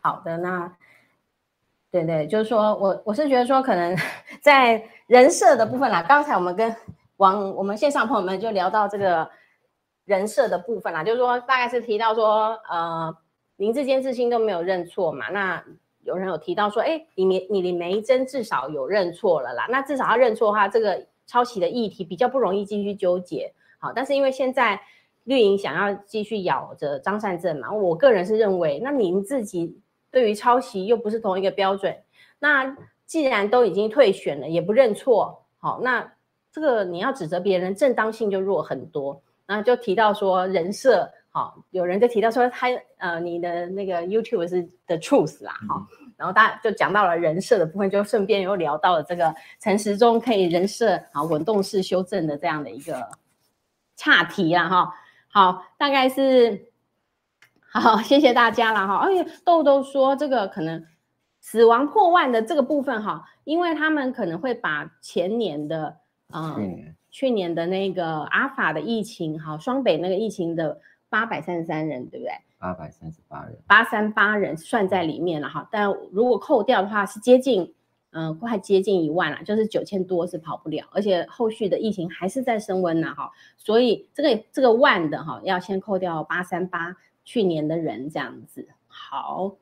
[0.00, 0.76] 好的，那
[1.92, 3.96] 对对，就是说我我是觉得说，可能
[4.40, 6.74] 在人设的部分啦，刚才我们跟
[7.18, 9.30] 网我们线上朋友们就聊到这个
[10.04, 13.16] 人设的部分啦，就是说大概是提到说，呃，
[13.56, 15.64] 林志坚、智兴都没有认错嘛，那
[16.02, 21.06] 有人有提到说，哎，你你李眉蓁至少有认错了啦，那至少他认错的话，这个。
[21.24, 24.78] 抄袭的议题比较不容易继续纠结，好，但是因为现在
[25.24, 31.96] 绿营想要继续咬着张善政嘛，我个人是认为，那您自己对于抄袭又不是同一个标准，
[32.40, 36.12] 那既然都已经退选了，也不认错，好，那
[36.50, 45.86] 这个你要指责别人正当性就弱很多，那就提到说人设，好，有人就提到说他呃你的那个 YouTube 是 The Truth 啦，哈。
[46.16, 53.08] 然后大家就讲到了人设的部分，就顺便又聊到了这个陈时中可以人设啊滚动式修正的这样的一个
[53.96, 54.94] 岔题啦哈。
[55.26, 56.68] 好，大概是
[57.60, 58.96] 好，谢谢大家了哈。
[58.96, 60.86] 而且豆豆说这个可能
[61.40, 65.96] 死亡破万的这个部分哈，因为他们可能会把前年的
[66.30, 66.62] 啊、呃、
[67.12, 72.32] 去年的那个阿法的疫情哈，双北那个疫情的八百三十三人，对不对？
[72.58, 77.74] 八百三十八人，八三八人算在里面了哈，但如果扣掉的话，是接近，
[78.12, 88.66] 嗯、呃，快接近一万了，就是九千多是跑不了，而且后续的疫情还是在升温呢哈，所以这个这个万的哈，要先扣掉八三八去年的人这样子。
[88.86, 89.56] 好，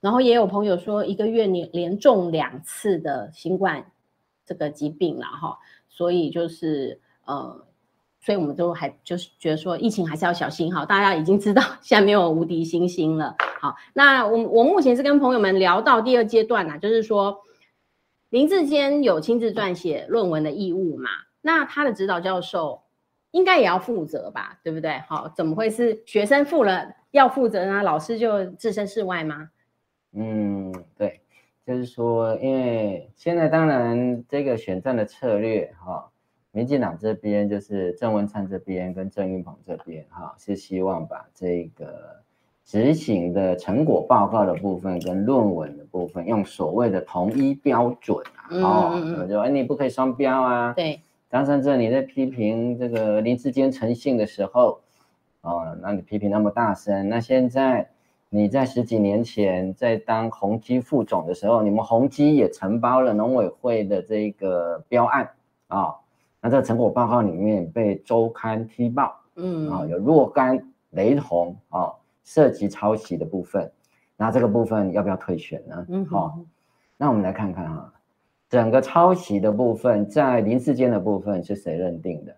[0.00, 3.84] 然后也有朋友说一个月你连中两次的新冠
[4.44, 5.58] 这个疾病了哈，
[5.92, 7.66] 所以就是呃。
[8.24, 13.34] 所以我们都还就是觉得说疫情还是要小心哈，大家已经知道 现在没有无敌星星了。
[13.60, 17.40] 好，那我我目前是跟朋友们聊到第二阶段啦，就是说
[18.28, 22.82] 林志坚有亲自撰写论文的义务嘛，那他的指导教授
[23.32, 25.00] 应该也要负责吧，对不对？
[25.08, 27.82] 好，怎么会是学生负了要负责呢？
[27.82, 29.50] 老师就置身事外吗？
[30.12, 31.22] 嗯，对，
[31.66, 36.08] 就是说，因为现在当然这个选战的策略哈。
[36.54, 42.20] 民进党这边就是郑文灿这边跟郑运鹏这边哈，是希望把这个
[42.62, 50.74] 执行的成果报告的部分跟论文的部分用所谓的统一标准啊，哦、嗯，就哎你不可以双标啊。
[50.76, 51.00] 对，
[51.30, 54.78] 张善政你在批评这个林志坚诚信的时候，
[55.40, 57.88] 哦，那你批评那么大声，那现在
[58.34, 65.28] 你在十几年前在当宏基副总的时候，你们宏基也承包了农委会的这个标案
[65.68, 65.80] 啊。
[65.80, 65.94] 哦
[66.44, 70.60] 那这个成果报告里面被周刊踢爆，嗯啊，有若干
[70.90, 71.92] 雷同啊，
[72.24, 73.70] 涉及抄袭的部分，
[74.16, 75.86] 那这个部分要不要退选呢？
[75.88, 76.36] 嗯，好，
[76.96, 77.92] 那我们来看看哈，
[78.48, 82.34] 整个抄袭的部分，在林世坚的部分是谁认定的？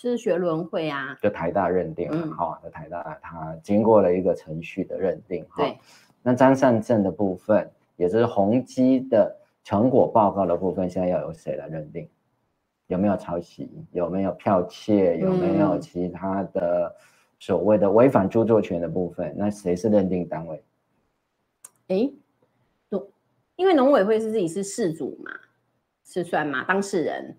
[0.00, 5.76] 是学伦会啊，就台大认定了，好、嗯，的、哦、台大他经过了一个程序的认定，对。
[6.22, 12.08] 那张善政的部分，也就是宏基的成果报告的部分，现在要由谁来认定？
[12.86, 13.68] 有没有抄袭？
[13.90, 15.18] 有没有剽窃？
[15.18, 16.94] 有没有其他的
[17.40, 19.30] 所谓的违反著作权的部分？
[19.30, 20.62] 嗯、那谁是认定单位？
[21.88, 22.08] 哎，
[22.88, 23.04] 农，
[23.56, 25.32] 因为农委会是自己是事主嘛，
[26.04, 26.64] 是算吗？
[26.68, 27.36] 当事人。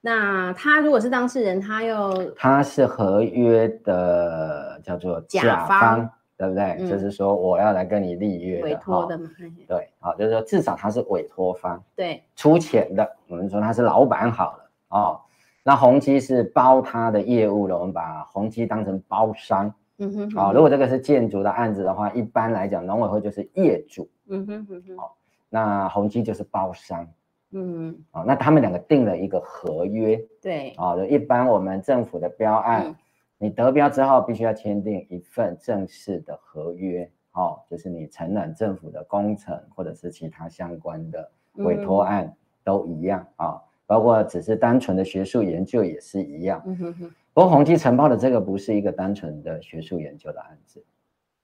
[0.00, 6.76] 那他如果是当事人，他又他是合约的叫做甲方，对不对？
[6.78, 9.28] 嗯、就是说我要来跟你立约委托的嘛。
[9.66, 13.16] 对，好，就是说至少他是委托方，对，出钱的。
[13.26, 15.20] 我们说他是老板好了哦。
[15.64, 19.74] 那宏基是包他的业务了，我们把宏基当成包商。
[19.98, 24.08] 嗯哼，好、哦，如果这个是建筑的案子的话，一般来讲农委会就是业主。
[24.28, 25.10] 嗯哼哼哼，好、哦，
[25.50, 27.04] 那宏基就是包商。
[27.52, 32.96] 嗯，哦，那他们两个定了一个合约，对，啊、哦，一般我们政府的标案，嗯、
[33.38, 42.30] 你得标之后必须要签订一份正式的合约，哦，就是你承揽政府的工程或者是其他相关的委托案
[42.62, 46.62] 都一样啊、包括只是单纯的学术研究也是一样。
[46.66, 50.84] 嗯哼哼，不过宏基承包的这个不是一个单纯的学术研究的案子。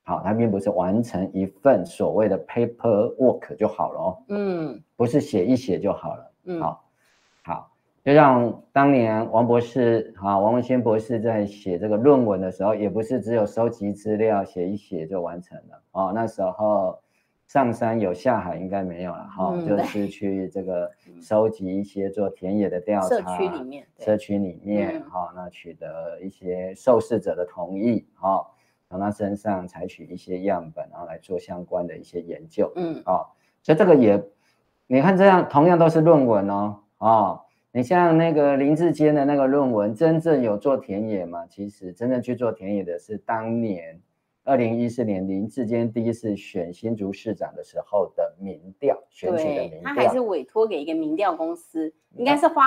[0.07, 4.23] 好，它并不是完成一份所谓的 paper work 就好了哦。
[4.29, 6.31] 嗯，不是写一写就好了。
[6.45, 6.85] 嗯，好，
[7.43, 7.71] 好，
[8.05, 15.83] 就像当年王博士，啊，王文兴博士在写这个论文的时候，也不是只有收集资料写一写就完成了。
[15.93, 17.01] 哦，那时候
[17.47, 20.91] 上山有下海应该没有了哈，嗯、就是去这个
[21.23, 28.47] 收集一些做田野的调查，社区里面，社区里面，哈、嗯，那取得一些受试者的同意，哈。
[28.95, 32.71] 从他身上采取一些样本，然后来做相关的一些研究。
[32.77, 33.27] 嗯，哦，
[33.61, 34.23] 所以这个也，
[34.87, 36.79] 你看这样同样都是论文哦。
[36.99, 37.41] 哦，
[37.73, 41.45] 你像那个林志坚的那个论文，真正有做田野吗？
[41.51, 44.01] 其实真正去做田野的是当年
[44.45, 49.81] 二零一四年林志坚第一次选新竹市长的时候的民调，选举的民调。
[49.83, 52.63] 他还是委托给一个民调公司，应该是花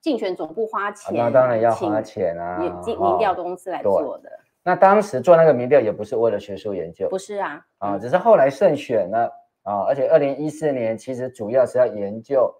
[0.00, 1.12] 竞选总部花钱。
[1.16, 4.30] 那当然要花钱啊，民调公司来做的。
[4.66, 12.52] 那当时做那个民调也不是为了学术研究，不是啊，啊，只是后来胜选了啊，而且二零一四年其实主要是要研究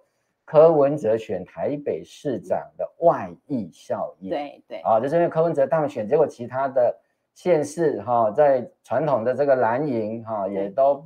[0.45, 6.97] 柯文哲选台北市长的外溢效应，对对，啊，就是因为柯文哲当选，结果其他的
[7.33, 11.05] 县市哈，在传统的这个蓝营哈，也都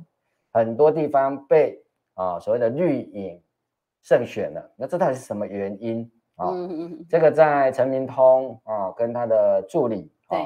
[0.52, 1.82] 很多地方被
[2.14, 3.42] 啊所谓的绿营
[4.04, 6.46] 胜选了，那这到底是什么原因啊？
[6.48, 10.38] 嗯嗯，这个在陈明通啊跟他的助理啊。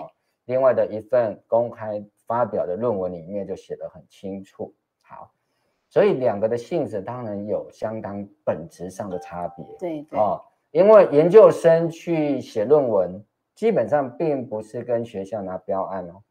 [0.46, 4.74] 另外的一份公开发表的论文里面就写得很清楚。
[5.02, 5.30] 好，
[5.88, 9.64] 所以两个的性质当然有相当本质上的差别。
[9.78, 10.40] 对对哦，
[10.70, 13.24] 因为研究生去写论文，
[13.54, 16.22] 基本上并不是跟学校拿标案哦。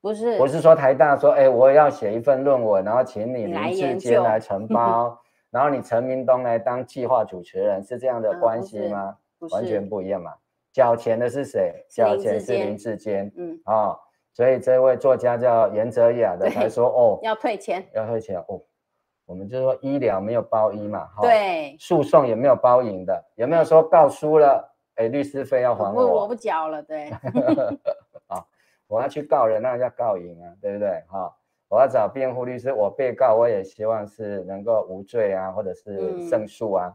[0.00, 5.20] 不是，我是说台大说，哎，我要写一份论文，然后请你林志坚来承包，
[5.50, 9.16] 然后你陈明东来当计划主持人，是这样的关系吗？
[9.50, 10.32] 完全不一样嘛。
[10.78, 11.84] 缴钱的是谁？
[11.88, 13.28] 缴钱是林志坚。
[13.36, 14.00] 嗯啊、哦，
[14.32, 18.62] 所以这位作家叫严哲雅的才说哦，要退钱，要退钱哦。
[19.26, 24.72] 我们就说医疗没有包医嘛，哈、哦，对，诉讼也没有包赢的，有没有说告输了？
[24.94, 27.10] 哎，律师费要还我，我不，我不缴了，对。
[28.30, 28.44] 啊、哦，
[28.86, 31.02] 我要去告人，那要告赢啊，对不对？
[31.08, 31.32] 哈、哦，
[31.68, 36.94] 我要找辩护律师，我被告我也希望是能够无罪啊，或者是胜诉啊。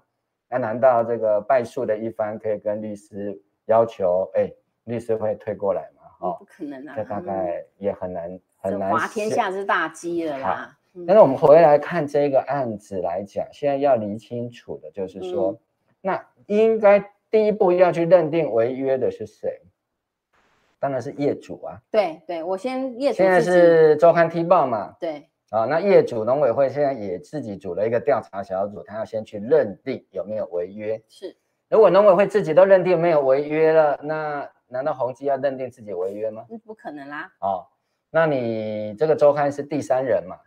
[0.49, 3.37] 那、嗯啊、难道这个败诉的一方可以跟律师？
[3.65, 4.51] 要求哎，
[4.85, 6.03] 律师会退过来嘛？
[6.19, 8.91] 哦，不可能啊，这大概也很难、嗯、很难。
[8.91, 10.77] 滑天下之大稽了啦。
[11.07, 15.59] 但是我们回来看这个案子来讲，现在要理清楚的就是说，嗯、
[16.01, 19.61] 那应该第一步要去认定违约的是谁？
[20.79, 21.81] 当然是业主啊。
[21.89, 23.17] 对对，我先业主。
[23.17, 24.95] 现在是周刊 T 报嘛？
[24.99, 25.27] 对。
[25.49, 31.01] 啊，那业主农委会现在也自己组了一个调查小组，他要先去认定有没有违约。
[31.07, 31.35] 是。
[31.73, 36.45] 如果农委会自己都认定没有违约了，那难道宏基要认定自己违约吗？
[36.63, 37.27] 不可能啦。
[37.41, 37.65] 哦，
[38.11, 40.37] 那你这个周刊是第三人嘛？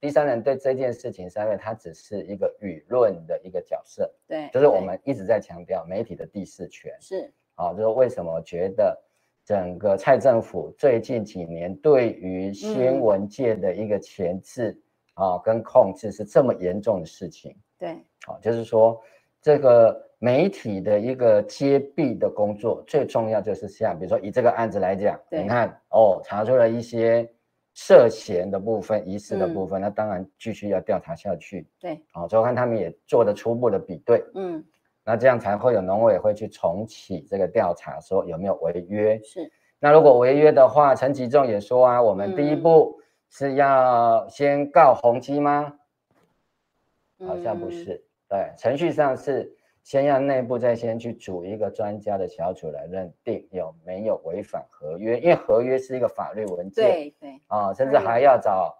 [0.00, 4.12] 第三人对这件事情上面，他只是一个舆论的一个角色。
[4.26, 6.92] 对，就是我们一直在强调媒体的第四权。
[7.00, 7.32] 是。
[7.54, 9.00] 啊、哦，就是为什么觉得
[9.44, 14.76] 整个蔡政府最近几年对于新闻界的一个前置
[15.14, 17.56] 啊、嗯哦、跟控制是这么严重的事情？
[17.78, 18.04] 对。
[18.26, 19.00] 好、哦，就是说
[19.40, 20.08] 这个。
[20.24, 27.28] 媒体的一个揭弊的工作，最重要就是像比如说以这个案子来讲，你看哦，查出了一些
[27.74, 31.66] 涉嫌的部分、疑似的部分，嗯、那当然继续要调查下去。
[31.80, 34.24] 对，好、哦，所以我看他们也做了初步的比对。
[34.36, 34.64] 嗯，
[35.04, 39.20] 那这样才会有农委会去重启这个调查，说有没有违约。
[39.24, 39.50] 是。
[39.80, 42.96] 那如果违约的话，陈吉仲也说啊，我们第一步
[43.28, 45.74] 是要先告宏基吗？
[47.18, 48.04] 嗯、好像不是。
[48.28, 49.52] 对，程序上是。
[49.82, 58.72] 先要内部再先去组一个专家的小组来认定有没有违反合约，因为合约是一个法律文件，对对啊、哦，甚至还要找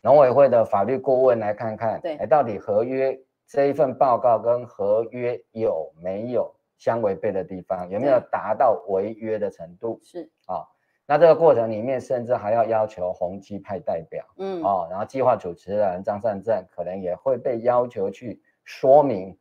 [0.00, 9.98] 农委会的法律顾问来看看，对，哎，到底合约这一份报告跟合约有没有相违背的地方，有没有达到违约的程度？
[10.04, 10.66] 是啊、哦，
[11.04, 19.36] 那这个过程里面甚至还要要求宏基派代表，嗯，哦，然后计划主持人张善政可能也会被要求去说明。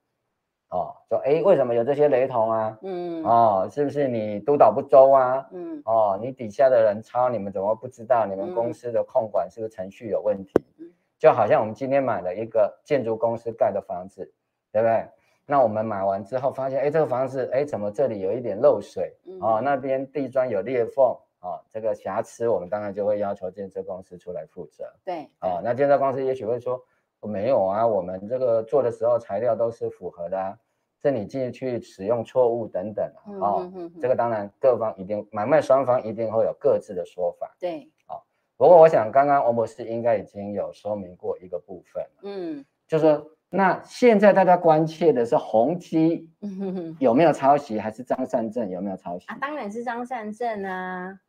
[0.73, 2.75] 哦，说哎，为什么有这些雷同啊？
[2.81, 5.47] 嗯，哦，是不是你督导不周啊？
[5.51, 8.25] 嗯，哦，你底下的人抄，你们怎么不知道？
[8.25, 10.51] 你们公司的控管是不是程序有问题？
[10.79, 14.25] 嗯，就好像我们今天买了一个建筑公司盖的房子，
[14.71, 15.07] 对不对？
[15.45, 19.15] 那我们买完之后发现，哎，这个房子，哎，怎么这里有一点漏水？
[19.27, 21.05] 嗯，哦，那边地砖有裂缝，
[21.41, 24.91] 哦，这个瑕疵，我们当然就会要求建设公司出来负责。
[25.05, 26.83] 对，哦，那建设公司也许会说。
[27.25, 30.59] 没有啊，我们这个做的时候材料都是符合的啊，
[31.03, 37.53] 这你进去使用错误等等啊，嗯嗯嗯、哦，这个当然各方一定买卖双方一定会有各自的说法。
[37.59, 38.23] 对，哦，
[38.55, 46.29] 不过我想刚刚王博士应该已经有说明过一个部分，嗯，就是说那现在大家关切的是宏基
[46.99, 49.25] 有没有抄袭，还是张善政有没有抄袭？
[49.27, 51.19] 啊，当然是张善政啊。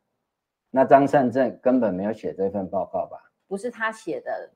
[0.71, 3.17] 那张善政根本没有写这份报告吧？
[3.45, 4.51] 不是他写的。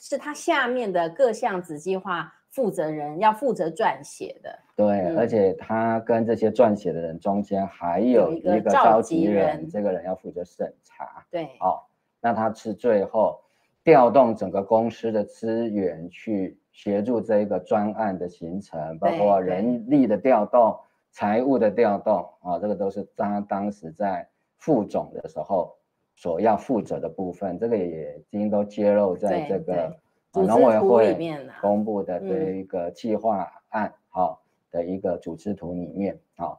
[0.00, 11.78] 是他下面的各项子计划负责人要负责撰写的，对，嗯、而且他跟这些撰写的人中间还有一个召集人，这个人要负责审查，对，哦，
[12.20, 13.40] 那他是最后
[13.84, 20.76] 调动整个公司的资源去协助这一个专案的形成，包括人力的调动、
[21.12, 25.72] 财务的调动啊、哦，这个都是他当时在副总的时候。
[26.20, 29.96] 所要负责的部分，这个也已经都揭露在这个
[30.42, 36.56] 农委会公布的这一个计划案好的一个组织图里面啊，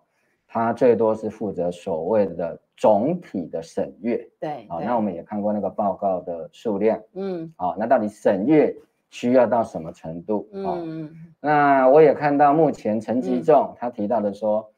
[0.48, 8.76] 它最多是负责所谓的总体的审阅，对，好，那我们也看过那个报告的数量，嗯，好，那到底审阅
[9.10, 10.48] 需要到什么程度？
[10.52, 11.10] 嗯，
[11.40, 14.70] 那我也看到目前陈吉仲他提到的说。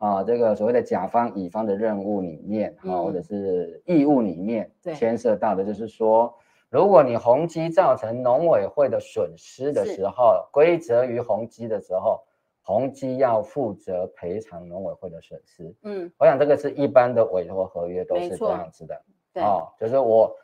[0.00, 6.34] 啊，这个所谓的甲方乙方的任务里面，啊、嗯，或者是义务里面，牵涉到的就是说，
[6.70, 12.22] 如果你宏基造成农委会的损失的时候，归责于宏基的时候，
[12.62, 15.74] 宏基要负责赔偿农委会的损失。
[15.82, 19.02] 嗯，我想这个是一般的委托合约都是这样子的。
[19.34, 20.34] 对，哦，就是我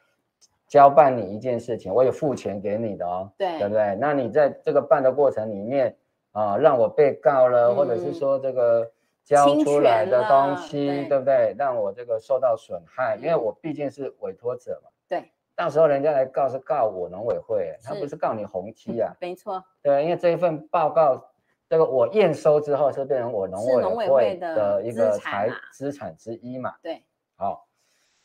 [0.67, 3.97] 交办你一件事情，我有付钱给你的哦，对，对不对？
[4.01, 5.97] 那你在这个办的过程里面，
[6.33, 8.91] 啊，让我被告了，嗯、或者是说这个。
[9.27, 11.53] 交出来的东西，对，对不对？
[11.59, 14.91] 让我这个受到损害，因为我毕竟是委托者嘛。
[15.09, 19.13] 对，到时候人家来告是告我农委会，他不是告你红基啊。
[19.21, 19.65] 没错。
[19.83, 21.33] 对，因为这一份报告，
[21.69, 23.65] 这个我验收之后是变成我农
[23.97, 26.75] 委会的一个财资产之一嘛。
[26.83, 27.03] 对。
[27.35, 27.67] 好，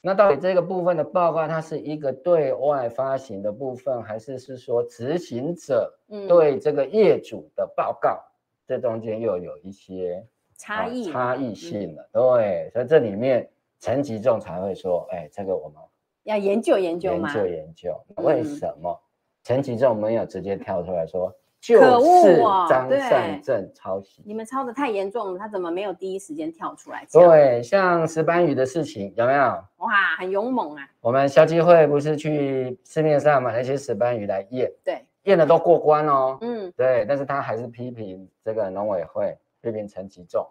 [0.02, 5.92] 那到底这个部分的报告，它是一个对外发行的部分，还是是说执行者
[6.28, 8.22] 对这个业主的报告？
[8.68, 10.28] 这中间又有一些。
[10.58, 15.82] 差异、哦、差异性了，嗯、对，所以这里面陈吉仲才会说，哎，这个我们
[16.24, 17.34] 要研究研究吗？
[17.34, 19.00] 研究研究，为什么
[19.44, 22.38] 陈吉仲没有直接跳出来说，就是
[22.70, 24.22] 张善政抄袭？
[24.26, 27.06] 你们抄的太严重了，他怎么没有第一时间跳出来？
[27.12, 29.42] 对，像石斑鱼的事情有没有？
[29.78, 30.88] 哇，很勇猛啊！
[31.00, 39.38] 我们消基会不是去市面上买那些石斑鱼来验，对，验的都过关哦，嗯，对，但是他还是批评这个农委会。
[39.64, 40.44] 批评陈吉仲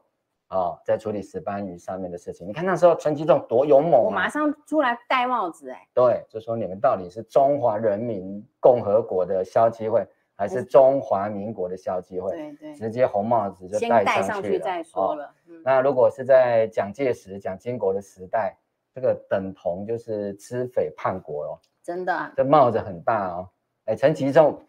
[0.50, 12.30] 啊，在处理石斑鱼上面的事情，你看那时候陈吉仲多勇猛，啊，我马上出来戴帽子哎，欸，对，就说你们到底是中华人民共和国的消基会，还是中华民国的消基会？
[12.32, 14.04] 对对，直接红帽子就戴上去了。
[14.04, 15.26] 先戴上去再说了。
[15.26, 18.56] 哦嗯，那如果是在蒋介石、蒋经国的时代，
[18.92, 23.48] 这个等同就是吃匪叛国哦，真的，啊，这帽子很大哦。
[23.84, 24.60] 哎，陈吉仲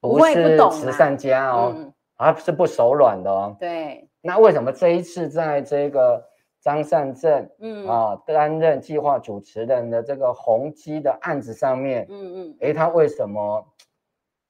[0.00, 1.74] 不是慈善家哦。
[2.16, 3.56] 他是不手软的哦。
[3.58, 6.24] 对，那为什么这一次在这个
[6.58, 13.62] 张善政，嗯啊担任计划主持人的这个宏基的案子上面，嗯嗯，哎，他为什么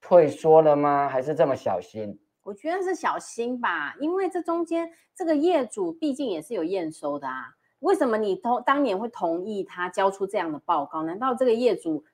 [0.01, 1.09] 退缩了吗？
[1.09, 2.17] 还是这么小心？
[2.45, 7.47] 我觉得是小心吧，因为这中间这个业主毕竟也是有验收的啊。
[7.81, 11.03] 为什么你同当年会同意他交出这样的报告？
[11.03, 12.05] 难道这个业主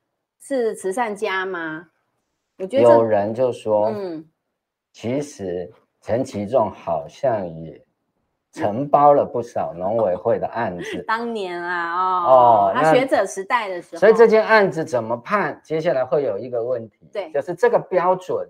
[0.41, 1.91] 是慈善家吗？
[2.57, 4.27] 我觉得有人就说，嗯，
[4.93, 5.71] 其实
[6.01, 7.85] 陈其仲好像也
[8.53, 11.03] 承包了不少农委会的案子。
[11.07, 11.95] 当年啊，
[12.25, 15.61] 哦，哦，他学者时代的时候，所以这件案子怎么判？
[15.63, 18.49] 接下来会有一个问题，对，就是这个标准，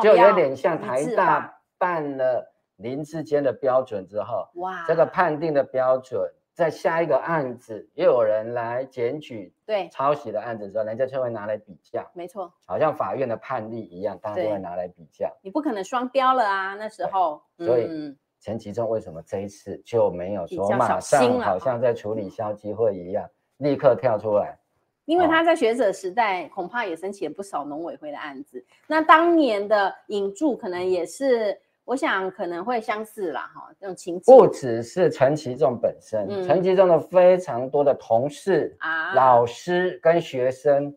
[0.00, 6.20] 就有点像台大办了林志坚的标准之后，哇，这个判定的标准。
[6.56, 15.30] 在下一个案子又有人来检举对抄袭的案子的时候，人家就会拿来比较，没错，好像法院的判例一样，大家都会拿来比较。
[15.42, 17.42] 你不可能双标了啊，那时候。
[17.58, 23.28] 所以陈其仲为什么这一次就没有说马上好像在处理消基会一样，
[23.58, 24.58] 立刻跳出来？
[25.04, 31.60] 因为他在学者时代恐怕也申请了不少农委会的案子，那当年的引注可能也是。
[31.86, 40.92] 我想可能会相似啦，哈，这种情景不只是陈其仲本身，嗯、陈其仲的非常多的同事、啊、老师跟学生，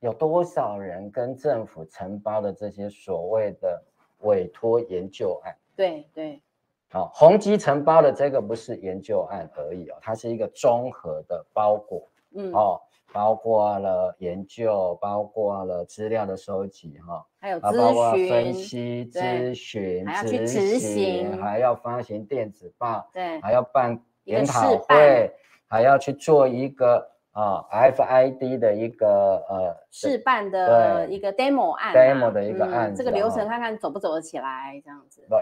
[0.00, 3.84] 有多少人跟政府承包的这些所谓的
[4.20, 5.54] 委托研究案？
[5.76, 6.42] 对对，
[6.88, 12.80] 好、哦，宏基承包的这个不是研究案而已哦，它是一个综合的包裹，嗯哦。
[13.12, 25.32] 包括了研究，包括了资料的收集，哈，还有包括分析、咨询、还要去执行，还要发行电子报，对，还要办研讨会，
[25.66, 35.26] 还要去做一个啊 FID 的一个呃试办的一个 demo 案，demo 的一个案子，这个流程看看走不走得起来，这样子。
[35.28, 35.38] 对，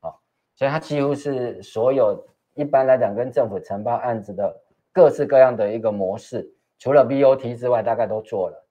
[0.00, 0.20] 好，
[0.54, 4.56] 所以它几乎是所有一般来讲跟政府承包案子的
[4.92, 6.48] 各式各样的一个模式。
[6.78, 8.66] 除了 BOT 之外，大概都做了。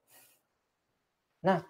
[1.39, 1.64] 那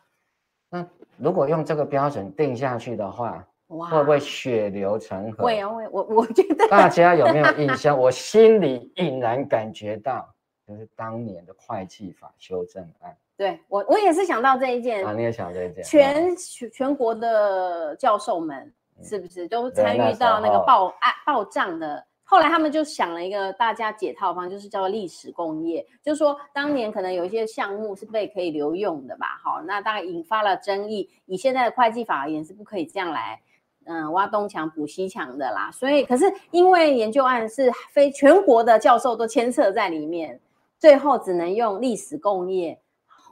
[0.69, 5.43] 那如果用这个标准定下去的话，会不会血流成河？
[5.43, 5.87] 会啊，会。
[5.89, 7.97] 我我觉得大家有没有印象？
[7.97, 10.33] 我心里隐然感觉到，
[10.65, 13.17] 就是当年的会计法修正案。
[13.35, 15.83] 对我，我也是想到这一件啊，你也想这一件。
[15.83, 18.73] 全全全国的教授们
[19.03, 22.06] 是不是都参与到那个报案报账的？
[22.29, 31.09] 后来他们就想了一个大家解套方，就是叫做历史共业，就是说当年可能有一些项目是被可以留用的吧，好，那大概引发了争议。
[31.25, 33.39] 以现在的会计法而言，是不可以这样来，
[33.85, 35.71] 嗯，挖东墙补西墙的啦。
[35.71, 40.37] 所以，可是因为研究案是非全国的教授都牵涉在里面，
[40.77, 42.77] 最后只能用历史共业。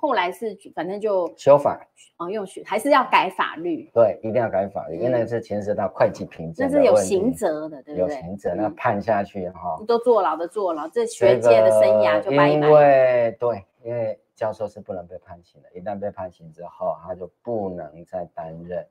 [0.05, 1.83] 后来是反正就修法
[2.19, 8.15] 哦，用学还是要改法律，对，一定要改法律，因为是牵涉到会计凭证，那是有刑责的，对不对？
[8.15, 12.49] 有刑责，那判下去哈，都坐牢的坐牢，这学界的生涯就拜拜。
[12.49, 18.85] 因为对，因为教授是不能被判刑的，一旦被判刑之后，他就不能再担任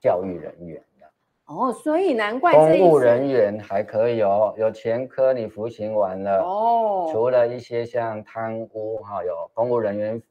[0.00, 1.08] 教育人员了。
[1.44, 10.22] 哦，所以难怪公务人员还可以哦，有前科你服刑完了哦，除了一些像贪污哈，有公务人员。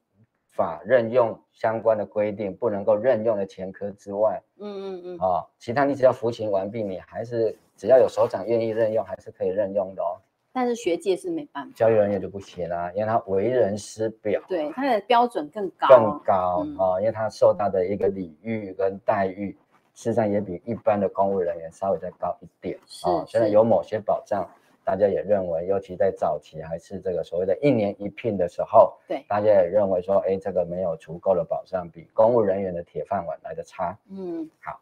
[0.54, 10.22] 法任用相关的规定不能够任用的前科之外，嗯嗯嗯，哦，其他你只要服刑完毕，你还是只要有首长愿意任用，还是可以任用的哦。
[10.54, 19.58] 但是学界是没办法，教育人员就不行啦，因为他为人师表，对他的标准更高，更高啊、嗯哦，因为他受到的一个礼遇跟待遇，
[19.96, 24.48] 实际上也比一般的公务人员稍微再高一点，啊，哦、虽然有某些保障。
[24.84, 33.98] 大家也认为，尤其在早期还是这个所谓的一年一聘的时候，对，大家也认为说，哎，这个没有足够的保障，比公务人员的铁饭碗来的差。
[34.10, 34.80] 嗯，好。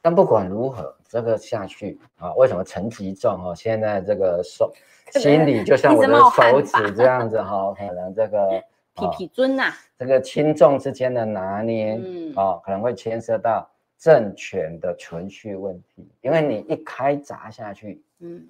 [0.00, 4.72] 但不管如何，这个下去啊，为什么陈其仲哈现在这个手
[5.10, 8.62] 心里就像我的手指这样子哈，可能这个
[8.94, 13.68] 皮皮尊呐，这个轻重之间的拿捏，嗯，哦，可能会牵涉到
[13.98, 18.46] 政权的存续问题，因为你一开砸下去，嗯。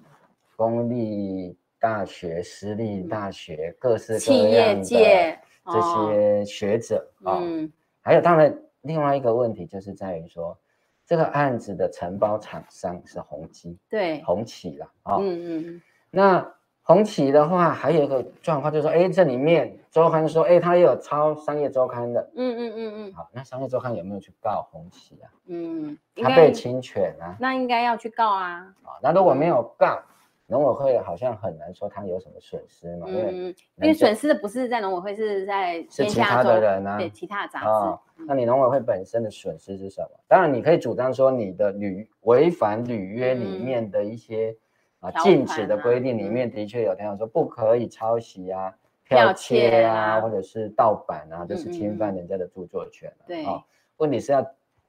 [0.59, 10.57] 公立大学、私立大学，各式各样的这些学者啊、哦嗯，还有当然另外一个问题就是在于说，
[11.05, 15.81] 这个案子的承包厂商是宏基，对，宏起了啊，嗯嗯，
[16.11, 16.45] 那
[16.81, 25.31] 宏起的话还有一个状况就是说，哎，这里面周刊说，哎，他也有抄商业周刊的，嗯嗯嗯嗯，好，那商业周刊有没有去告宏起啊？
[25.45, 30.01] 嗯，他被侵权啊，那应该要去告啊，啊，那如果没有告。
[30.49, 37.99] 农委会好像很难说他有什么损失嘛，嗯、因为因为损失的不是在农委会，是在是其他的人啊，对其他的杂志、哦。
[38.27, 40.09] 那你农委会本身的损失是什么？
[40.27, 44.57] 当然你可以主张说你的履违反履约里面的一些、
[45.01, 48.73] 嗯、啊禁止的规定里面的确有条说不可以抄袭啊、
[49.07, 53.23] 剽窃啊，啊或者是盗版啊，就是侵犯人家的著作权、啊。
[53.27, 53.63] 对、哦，
[53.97, 54.43] 问题是要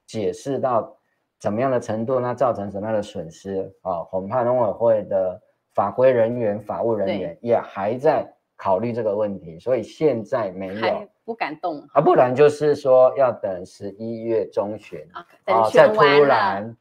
[0.07, 0.97] 解释到
[1.39, 4.09] 怎么样的程度，那造成什么样的损失啊、哦？
[4.11, 5.39] 恐怕农委会的。
[5.75, 16.77] 法规人员、法务人员也还在考虑这个问题，所以现在没有不敢动啊，不然就是说要等十一月中旬啊，等选完了，突然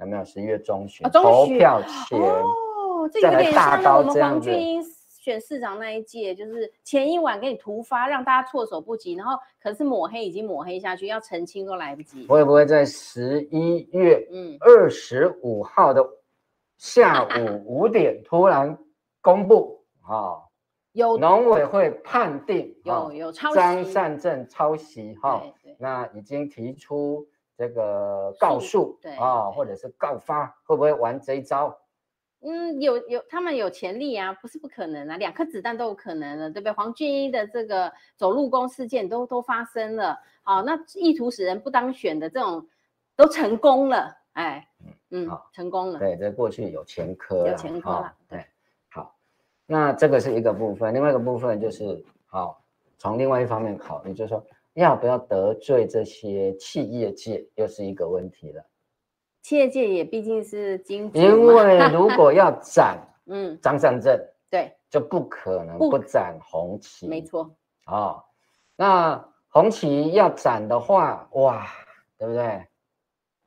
[0.00, 12.24] 有没有十一月中旬投票前哦，这有点像我们黄俊英选市长那一届，就是前一晚给你突发，让大家措手不及，然后可是抹黑已经抹黑下去，要澄清都来不及。
[12.28, 16.00] 会不会在十一月嗯二十五号的
[16.76, 18.78] 下午五点突然
[19.20, 20.42] 公布啊？
[20.92, 25.42] 有农委会判定有有抄袭，张善政抄袭哈，
[25.78, 31.78] 那已经提出这个告诉对啊，或者是告发，会不会玩这一招？
[32.40, 36.72] 嗯，有有，他们有潜力啊，不是不可能啊，两颗子弹都有可能的，对不对？
[36.72, 42.66] 黄俊一的这个走路工事件都都发生了，好，那意图使人不当选的这种
[43.16, 44.68] 都成功了，哎，
[45.10, 45.98] 嗯，好成功了。
[45.98, 48.44] 对，这过去有前科，有前科了，对。
[49.68, 52.62] 那这个是一个部分，另外一个部分就是，好，
[52.98, 58.64] 从另外一方面考虑，就是说要不要得罪这些企业界，又是一个问题了。
[59.42, 64.16] 企业界也毕竟是金主，因为如果要 斩，嗯，张善政，
[64.48, 67.50] 对，就不可能不斩红旗，没错。
[67.86, 68.22] 哦，
[68.76, 71.66] 那红旗要斩的话，哇，
[72.18, 72.64] 对不对？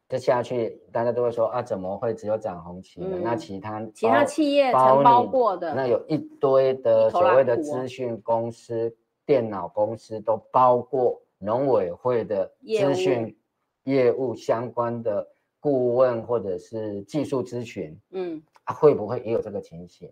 [0.10, 3.10] 这下去，大家都会说啊，怎么会只有涨红旗呢？
[3.12, 8.92] 嗯、那其他其他企业承包过的，那有一堆的所谓的资讯公司、
[9.24, 13.38] 电脑公司都包括农委会的资讯
[13.84, 15.28] 业务相关的
[15.60, 20.12] 顾问或者是技术咨询，嗯，啊，会不会也有这个情形？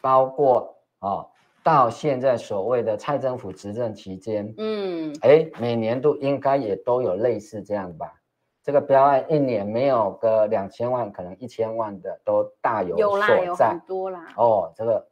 [0.00, 1.30] 包括啊、哦，
[1.64, 8.14] 到现在所谓的蔡政府执政期间，嗯，哎，每年度应该也都有类似这样吧。
[8.62, 13.44] 这个标案一年没有个两千万，可能一千万的都大有所在。
[13.44, 14.26] 有啦，有很多啦。
[14.36, 15.06] 哦，这个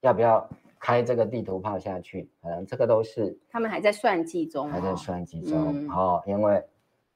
[0.00, 0.48] 要不要
[0.78, 2.30] 开这个地图炮下去？
[2.40, 5.86] 可能这个都是他们还在算计中，还在算计中。
[5.86, 6.62] 嗯、哦，因为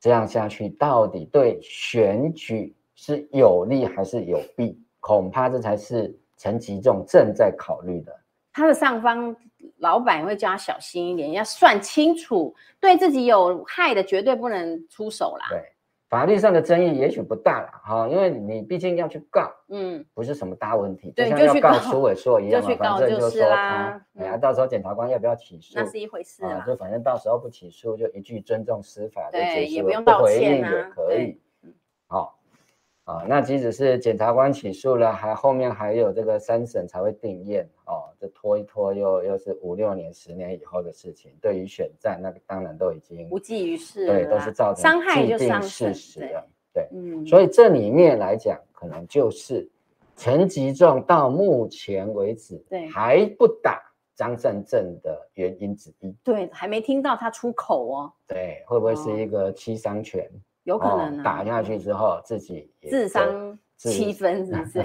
[0.01, 4.83] 这样下去到底对选举是有利还是有弊？
[4.99, 8.13] 恐怕这才是陈吉仲正在考虑的。
[8.53, 9.37] 他的上方。
[9.81, 15.47] 老板会叫他小心一点，要算清楚，对自己有害的绝对不能出手啦。
[15.49, 15.61] 对，
[16.09, 21.11] 法律上的争议也许不大了哈，因为你毕竟要去告，嗯，不是什么大问题。
[21.17, 24.01] 对，就像要告苏伟硕一样嘛，就去告反正就是啦。
[24.19, 26.63] 哎呀，到时候检察官要不要起诉，那是一回事啊。
[26.67, 31.41] 就反正到时候不起诉，就一句尊重司法，对，也不用道歉啊，也可以。
[32.07, 32.40] 好。
[33.11, 41.33] 啊，那即使是检察官起诉了，还后面还有这个三审才会定验哦，这拖一拖又又是五六年、十年以后的事情。
[41.41, 46.47] 对于选战，那个当然都已经无济于事，对，都是造成伤害就伤事实了。
[46.73, 49.69] 对，嗯，所以这里面来讲，可能就是
[50.15, 53.83] 陈吉仲到目前为止对还不打
[54.15, 56.15] 张善政的原因之一。
[56.23, 58.13] 对，还没听到他出口哦。
[58.29, 60.31] 对，会不会是一个七伤拳？
[60.71, 64.85] 有可能、啊哦、打下去之后自己智商七分，是不是？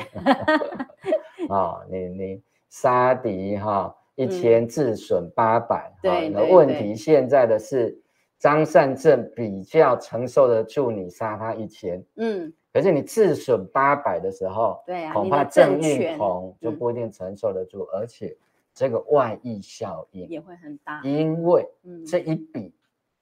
[1.47, 6.29] 哦，你你杀敌哈一千自损八百，对。
[6.29, 7.95] 那问题现在的是
[8.39, 12.51] 张善政比较承受得住你杀他一千，嗯。
[12.73, 18.35] 可是你自损八百的时候，对啊，恐怕郑运鹏就不一定承受得住，嗯、而且
[18.73, 21.63] 这个外溢效应也会很大，因为
[22.07, 22.73] 这一笔。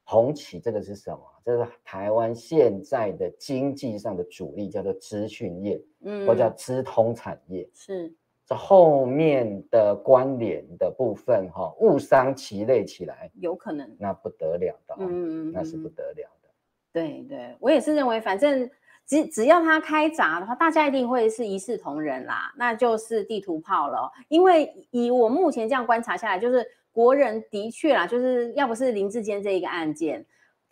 [0.05, 1.19] 红旗这个是什么？
[1.43, 8.13] 这是台湾现在的经济上的主力，叫做资讯业，嗯，或叫资通产业，是
[8.45, 16.49] 这后面的关联的部分，哈，误伤其类起来，有可能，那不得了的，嗯，那是不得了的。
[16.91, 18.69] 对对，我也是认为，反正
[19.05, 24.11] 只只要他开闸的话，大家一定会是一视同仁啦，那就是地图炮了。
[24.29, 26.65] 因为以我目前这样观察下来，就是。
[26.93, 30.23] 国人的确啦，就是要不是林志坚这一个案件，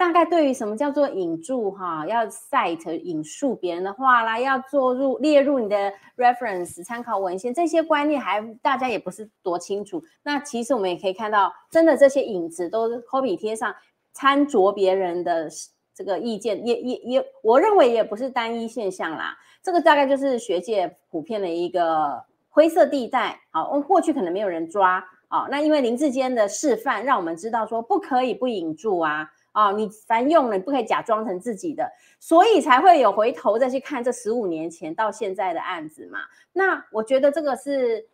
[0.01, 10.01] 大概对于什么叫做引注哈，要 cite 引述别人的话啦，要做入列入你的 reference 参考文献，这些观念还大家也不是多清楚。
[10.23, 13.75] 那其实我们也可以看到，真的这些影子都 copy 贴上，
[14.11, 15.47] 参酌别人的
[15.93, 19.37] 这个意见，也也也，我认为也不是单一现象啦。
[19.61, 25.07] 这个大概就是学界普遍的一个灰色地带，好，过去可能没有人抓。
[25.29, 36.19] 哦，那因为林志坚的示范，让我们知道说不可以不引注啊，哦，你凡用了，你不可以假装成自己的，所以才会有回头再去看这十五年前到现在的案子嘛。
[36.53, 38.07] 那我觉得这个是，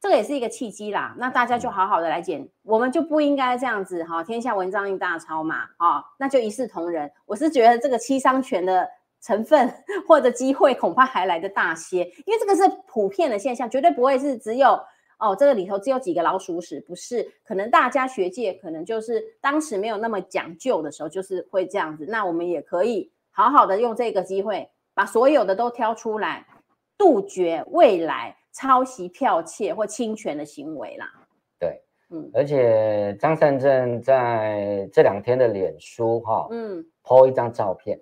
[0.00, 1.14] 这个也是一个契机啦。
[1.18, 7.10] 那大家就好好的来检，我们就不应该这样子哈，天下文章一大抄嘛，哦，那就一视同仁。
[7.26, 8.88] 我是觉得这个七伤拳的
[9.20, 9.72] 成分
[10.06, 14.78] 或者机会恐怕还来得大些，因为这个是普遍的现象，绝对不会是只有
[15.18, 22.06] 哦这个里头只有几个老鼠屎，不是，可能大家学界可能就是当时没有那么讲究的时候，就是会这样子。
[22.08, 26.46] 那我们也可以好好的用这个机会，把所有的都挑出来，
[26.98, 31.06] 杜绝未来抄袭、剽窃或侵权的行为啦。
[31.58, 38.00] 对，嗯，而且张善政在这两天的脸书哈，嗯，po 一张照片。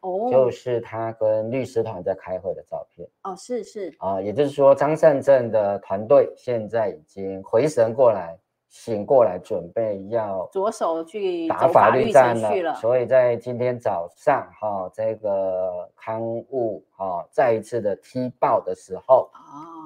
[0.00, 8.38] 哦，就是他跟律师团在开会的照片哦，是是啊，也就是说张善政的团队现在已经回神过来，
[8.68, 12.74] 醒过来，准备要着手去打法律战了。
[12.74, 19.30] 所以在今天早上哈，这个刊物哈再一次的踢爆的时候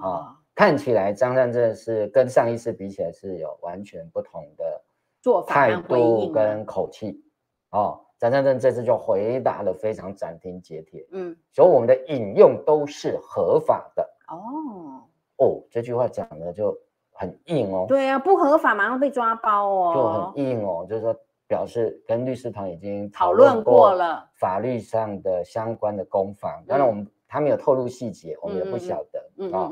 [0.02, 4.82] 啊，看起来张善政是跟上一次比起来是有完全不同的
[5.20, 7.22] 做法态度跟口气
[7.70, 8.00] 哦。
[8.30, 14.08] 张善政这次就回答了非常斩钉截铁，嗯，所以我们的引用都是合法的。
[14.28, 15.02] 哦。
[15.38, 16.78] 哦，这句话讲的就
[17.10, 21.14] 很硬哦，对啊，不合法马上被抓包哦，就很硬哦，就是说
[21.48, 24.24] 表示跟律师团已经讨论过了。
[24.34, 29.68] 法律上的相关的攻防，当然我们他没有透露细节，我们也不晓得啊，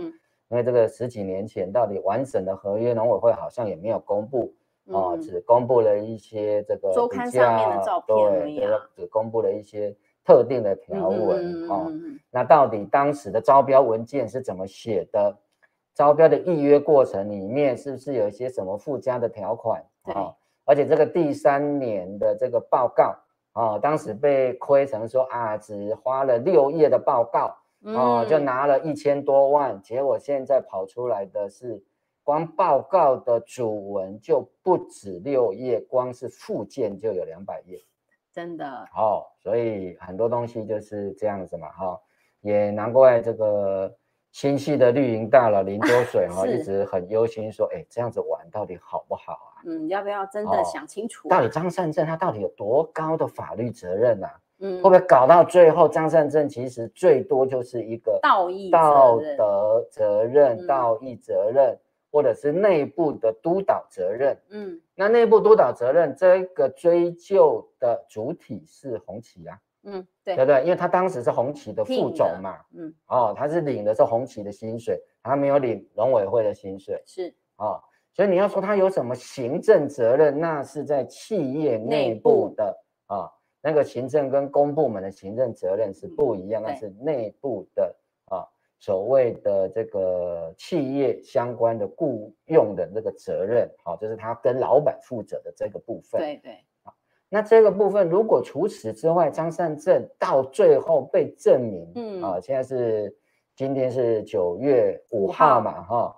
[0.49, 4.53] 因为这个十几年前到底完整的合约农委会好像也没有公布。
[4.93, 11.69] 哦，只公布了一些这个周刊上面的照片而已，对，只公布了一些特定的条文。
[11.69, 11.93] 哦，
[12.31, 15.37] 那到底当时的招标文件是怎么写的？
[15.95, 19.85] 招标的预约过程里面是不是有一些什么附加的条款？
[20.05, 20.35] 哦，
[20.65, 23.15] 而且这个第三年的这个报告，
[23.53, 31.83] 哦，当时被亏成说啊，只花了六页的报告，哦，就拿了一千多万，结果现在跑出来的是。
[32.31, 37.77] 光报告的主文就不止六页，光是附件就有两百页，
[38.33, 38.65] 真的。
[38.97, 42.01] 哦，所以很多东西就是这样子嘛，哈、哦，
[42.41, 43.93] 也难怪这个
[44.31, 49.67] 新系的绿营大佬林多水 哈、哦、一直很忧心说，哎，这样子玩到底好不好啊？
[49.67, 51.31] 嗯，要不要真的想清楚、啊哦？
[51.37, 54.41] 到底张善政他到底有多高的法律责任啊？
[54.61, 61.77] 嗯，会不会搞到最后张善政其实最多就是一个道义道德责任、道义责任。
[62.11, 70.63] 或者是内部的督导责任，嗯，那内部督导责任这个追究的主体是红旗啊，嗯，对，对不对？
[70.65, 77.81] 因为他当时是红旗的副总嘛，嗯，哦，他是领的是红旗的薪水，他没有领农委会的薪水，是，哦，
[78.13, 83.33] 所以你要说他有什么行政责任，那是在企业内部的啊、哦，
[83.63, 87.95] 那个行政跟公部门的行政责任是不一样，嗯、那是内部的。
[88.83, 96.19] 所谓的这个企业相关的雇佣的那个责任，好，就是他跟老板负责的这个部分。
[96.19, 96.95] 对对，好，
[97.29, 103.15] 那这个部分如果除此之外，张善政到最后被证明，嗯啊，现在是
[103.55, 106.17] 今天是九月五号嘛，哈，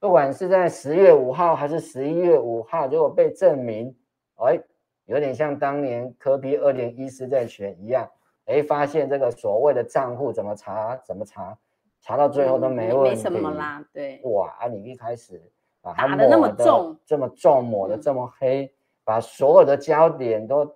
[0.00, 3.94] 不管是在十月五号还是十一月五号，如果被证明，
[4.34, 4.58] 哎，
[5.04, 8.10] 有点像当年科比二零一四在选一样，
[8.46, 11.56] 哎，发现这个所谓的账户怎么查怎么查。
[12.02, 14.20] 查到最后都没问题，没什么啦，对。
[14.24, 15.40] 哇，啊，你一开始
[15.82, 18.70] 把它抹的那么重，这么重，抹的这么黑，嗯、
[19.04, 20.74] 把所有的焦点都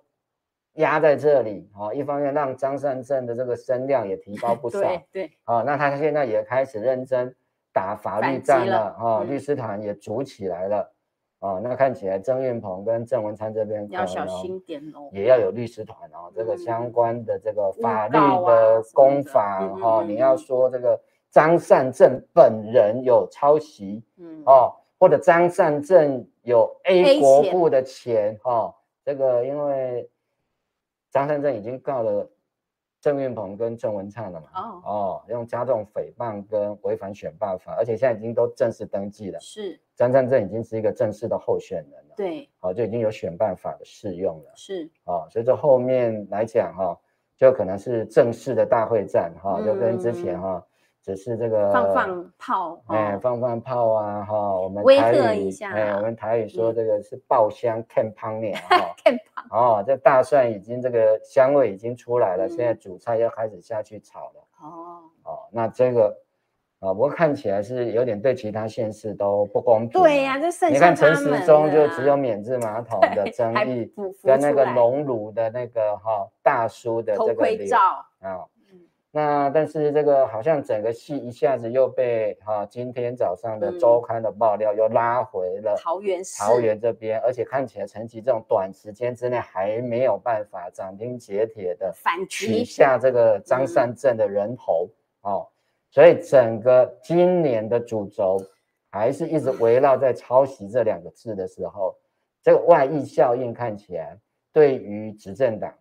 [0.73, 7.35] 压在这里，啊，一方面让张善政的这个声量也提高不 少，对对，啊，那他现在也开始认真
[7.73, 10.91] 打法律战了，啊，律师团也组起来了，
[11.39, 21.01] 啊，那看起来曾运鹏跟郑文灿这边要小心点哦，也要有律师团哦，这个相关的这个法律的攻防，哈，你要说这个。
[21.35, 24.41] 张善政本人有抄袭，嗯。
[24.45, 30.09] 哦，或者张善政有 A 国库的钱，哈、哦，这个因为
[31.11, 32.25] 张善政已经告了
[33.01, 34.81] 郑运鹏跟郑文灿了嘛，哦。
[34.85, 39.77] 哦，用加重诽谤跟违反选罢法，而且现在已经都正式登记了，是。
[39.93, 44.89] 张善政已经是一个正式的候选人了，对，好、哦，就已经有选办法的适用了，是。
[45.03, 46.97] 哦，所以这后面来讲哈、哦，
[47.35, 50.51] 就可能是正式的大会战哈，就跟之前哈。
[50.53, 50.63] 哦
[51.05, 58.95] 只是这个放放炮，哎、欸，放放炮啊，哈、哦，我们威吓一下，哎、欸，我们台语说这个是爆香看胖脸哈，
[59.51, 64.67] 哦，这大蒜已经这个香味已经出来了，嗯、现在主菜要开始下去炒了，哦，
[65.25, 66.07] 哦，那这个
[66.79, 73.93] 啊，不过看起来是有点对其他县市都不公平，对呀、啊，这你看陈时中就只有免治马桶的争议，
[74.23, 77.77] 跟那个农奴的那个哈大叔的这个头盔照。
[78.21, 78.43] 啊。
[79.15, 94.89] 那但是这个好像整个戏一下子又被哈、啊、今天早上的周刊的爆料又拉回了桃园市桃园这边，而且看起来陈琦这种短时间之内还没有办法斩钉截铁的反取下这个张善政的人头
[95.21, 95.47] 哦，
[95.89, 98.37] 所以整个今年的主轴
[98.91, 101.95] 还是一直围绕在抄袭这两个字的时候，
[102.43, 104.19] 这个外溢效应看起来
[104.51, 105.73] 对于执政党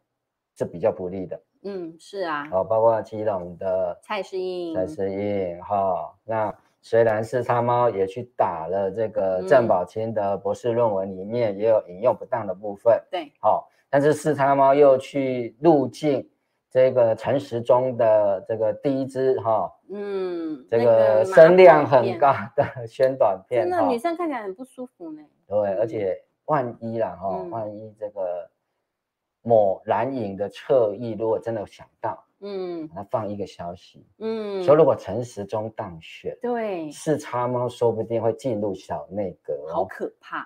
[0.56, 1.36] 是比较不利的。
[1.64, 16.28] 嗯，是啊，哦，包括基隆的蔡诗应，蔡诗应哈，那虽然四叉猫也去打了这个郑宝清的博士论文，里面也有引用不当的部分，嗯、对，好，但是四叉猫又去入境
[16.70, 22.86] 这个陈时中的这个第一支哈，嗯，这个声量很高的。
[22.86, 23.96] 宣短片，真的女。
[23.98, 28.50] 生看起来很不舒服呢，对，而且万一啦哈，万一这个。
[29.46, 40.40] 某蓝营的侧翼，如果真的想到，嗯，他放一个消息，嗯，说如果陈时中当选，对，四叉猫说不定会进入小内阁，好可怕，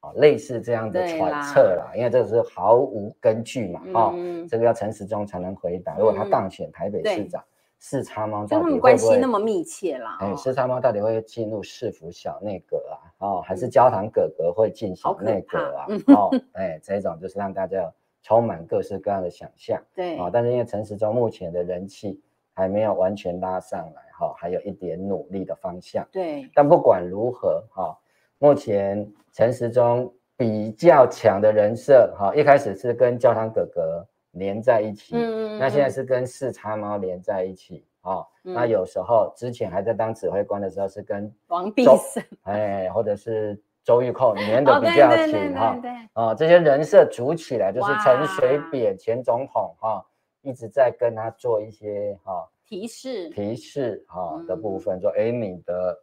[0.00, 4.14] 哦，类似这样的揣测啦，因为这个是毫无根据嘛，哈，
[4.48, 5.94] 这个要陈时中才能回答。
[5.98, 7.44] 如果他当选台北市长，
[7.78, 10.16] 四叉猫到底会不会，关系那么密切啦？
[10.20, 12.96] 哎，四叉猫到底会进入市府小内阁啊？
[13.18, 15.86] 哦，还是焦糖哥哥会进小内阁啊？
[16.14, 17.92] 哦，哎，这种就是让大家。
[18.28, 22.20] 充满各式各样的想象，对啊，但是因为陈时中目前的人气
[22.52, 26.46] 还没有完全拉上来，哈，还有一点努力的方向，对。
[26.54, 27.98] 但不管如何，哈，
[28.36, 43.58] 目前陈时中比较强的人设，哈，一开始是跟教堂哥哥连在一起，嗯嗯，那现在是跟四叉猫连在一起，哦，那有时候之前还在当指挥官的时候是跟王必胜，哎，或者是。
[43.88, 45.74] 周玉蔻粘的比较紧哈，
[46.12, 50.04] 啊，这些人设组起来就是陈水扁前总统哈，
[50.42, 53.30] 一直在跟他做一些哈提示。
[53.30, 55.98] 提示哈的部分，说哎，你的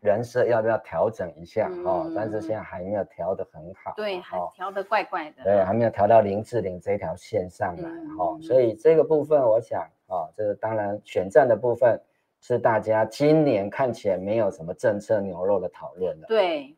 [0.00, 2.04] 人设要不要调整一下哈？
[2.16, 7.88] 但是现在还没有调得很好，对，还调得怪怪的，对，还没有调到林志玲这条线上来
[8.18, 12.02] 哈，所以这个部分我想啊，这个当然选战的部分。
[12.40, 16.76] 是大家今年看起来没有什么政策牛肉的讨论了，对，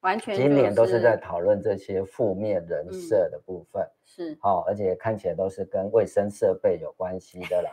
[0.00, 7.70] 完全、就是、今年都是在讨论这些负面人设的部分，嗯、是，哦，而且看起来都是跟卫生设备有关系的啦，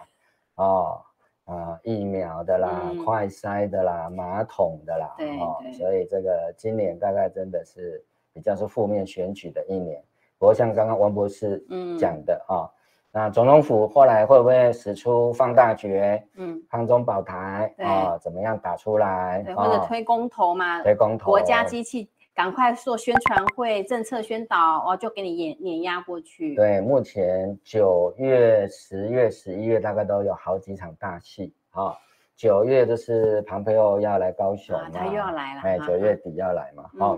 [0.56, 1.02] 哦，
[1.44, 10.02] 啊、呃，疫苗的啦，嗯、快筛的啦，马桶的啦，对，哦，所以这个今年大概真的是比较是负面选举的一年，
[10.38, 11.62] 不过像刚刚王博士
[12.00, 12.56] 讲的啊。
[12.56, 12.72] 嗯哦
[13.16, 16.22] 那总统府后来会不会使出放大绝？
[16.36, 19.44] 嗯，抗中保台啊，怎么样打出来？
[19.46, 20.82] 对，或者推公投嘛？
[20.82, 26.56] 推公投，国家机器赶快做宣传会、政策宣导哦，就给你碾碾压过去。
[26.56, 31.96] 对，目前九月、十月、十一月大概都有好几场大戏啊。
[32.36, 35.62] 九月就是庞培奥要来高雄，他又要来了。
[35.62, 36.90] 哎，九月底要来嘛？
[37.00, 37.16] 啊。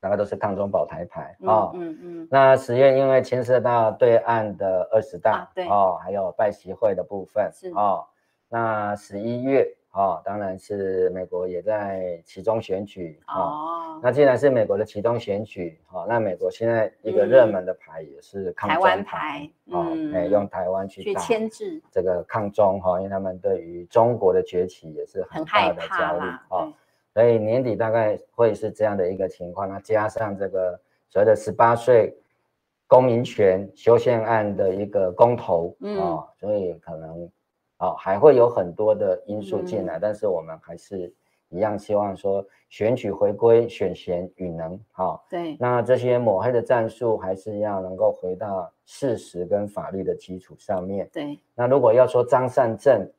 [0.00, 8.06] 大概都是抗中保台牌啊，嗯嗯，那十月因为牵涉到对岸的二十大，对哦，还有拜习会的部分是哦，
[8.48, 19.84] 那十一月哦，当然是美国也在其中选举哦，那既然是美国的其中选举，哦，那美国现在一个热门的牌也是抗中牌，哦，
[20.14, 26.72] 哎，用台湾去牵制这个抗中哈，因为他们对于中国的崛起也是很大的焦虑啊。
[27.18, 32.16] 所以年底大概会是这样的一个情况，那加上这个所谓的十八岁
[32.86, 37.28] 公民权修宪案的一个公投，嗯、哦，所以可能
[37.78, 41.12] 哦还会有很多的因素进来，嗯、但是我们还是
[41.48, 53.10] 一样希望说选举回归选贤与能，好、哦，对，那这些抹黑的战术还是要能够回到事实跟法律的基础上面，对，那如果要说张善政。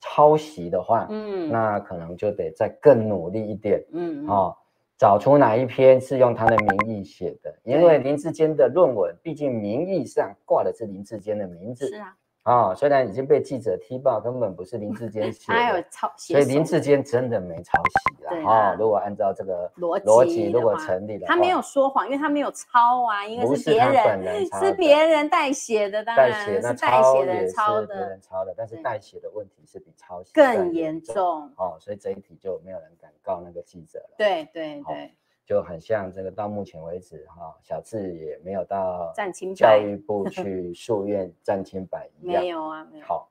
[0.00, 4.56] 抄袭的话，嗯，那可能就得再更努力一点，嗯，哦，
[4.98, 12.16] 找出哪一篇是用他的名义写的，因为林志坚的论文，毕竟名义上挂的是林志坚的名字，是啊。
[12.46, 18.48] 啊、哦，虽然已经被记者踢爆，根本不是林志坚写的， 他有抄，所以林志坚真的没抄袭啦。
[18.48, 31.50] 啊、哦，如果按照这个逻辑，如果成立的话，他没有说谎，因为他没有抄啊，因为是别人是别人代写的，当然是代写的抄的，别人抄的，但是代写的问题是比抄袭更严重。
[31.56, 34.14] 哦，所以这一题就没有人敢告那个记者了。
[34.16, 35.12] 对对对。
[35.46, 39.12] 就很像这个，到目前为止哈，小智也没有到
[39.54, 43.06] 教育部 去诉愿站清白一样，没有啊，没有。
[43.06, 43.30] 好，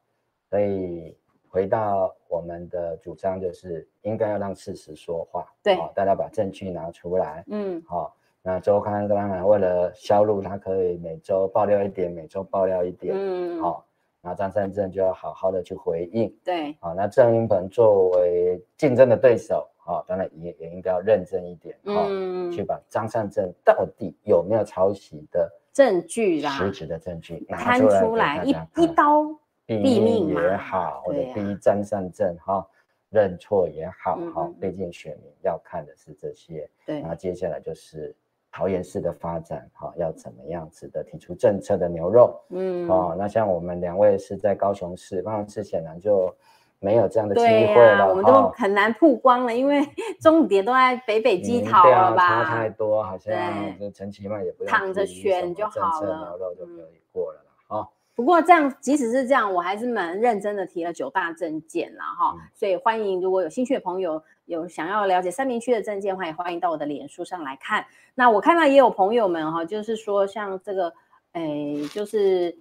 [0.49, 1.15] 所以
[1.49, 13.85] 回到我们的主张，就是应该要让事实说话，对，大家把证据拿出来，嗯，好，那周刊当然为了销路，它可以每周爆料一点，每周爆料一点，嗯，好，
[14.21, 16.33] 那张善政就要好好的去回应。
[16.45, 28.49] 对，好，那郑英鹏作为竞争的对手，啊，当然也也应该要认真一点，嗯，去把张善政到底有没有抄袭的证据啦，实质的证据拿出来，一
[28.81, 29.23] 一刀
[29.65, 32.67] 毙命也好，或者逼张善政哈
[33.09, 38.13] 认错也好，哈，毕竟选民要看的是这些，对，那接下来就是。
[38.57, 46.33] 桃园市的发展，哈，要怎么样子的提出政策的牛肉，嗯，哦，那像我们两位是在高雄市，高雄市显然就
[46.79, 49.83] 没有这样的机会了，啊、我们都很难曝光了，因为
[50.21, 52.43] 重点都在北北基桃了吧？
[52.43, 53.33] 差太多，好像
[53.79, 57.87] 就陈其迈也不用躺着选就好了，牛肉就可以过了了，哈、嗯。
[58.13, 67.85] 不过这样，即使是这样，我还是蛮认真的提了九大证件了哈，嗯、所以欢迎如果有兴趣的朋友有想要了解三明区的证件的话，也欢迎到我的脸书上来看。
[68.13, 70.93] 那我看到也有朋友们哈，就是说像这个，
[71.33, 72.57] 诶，就是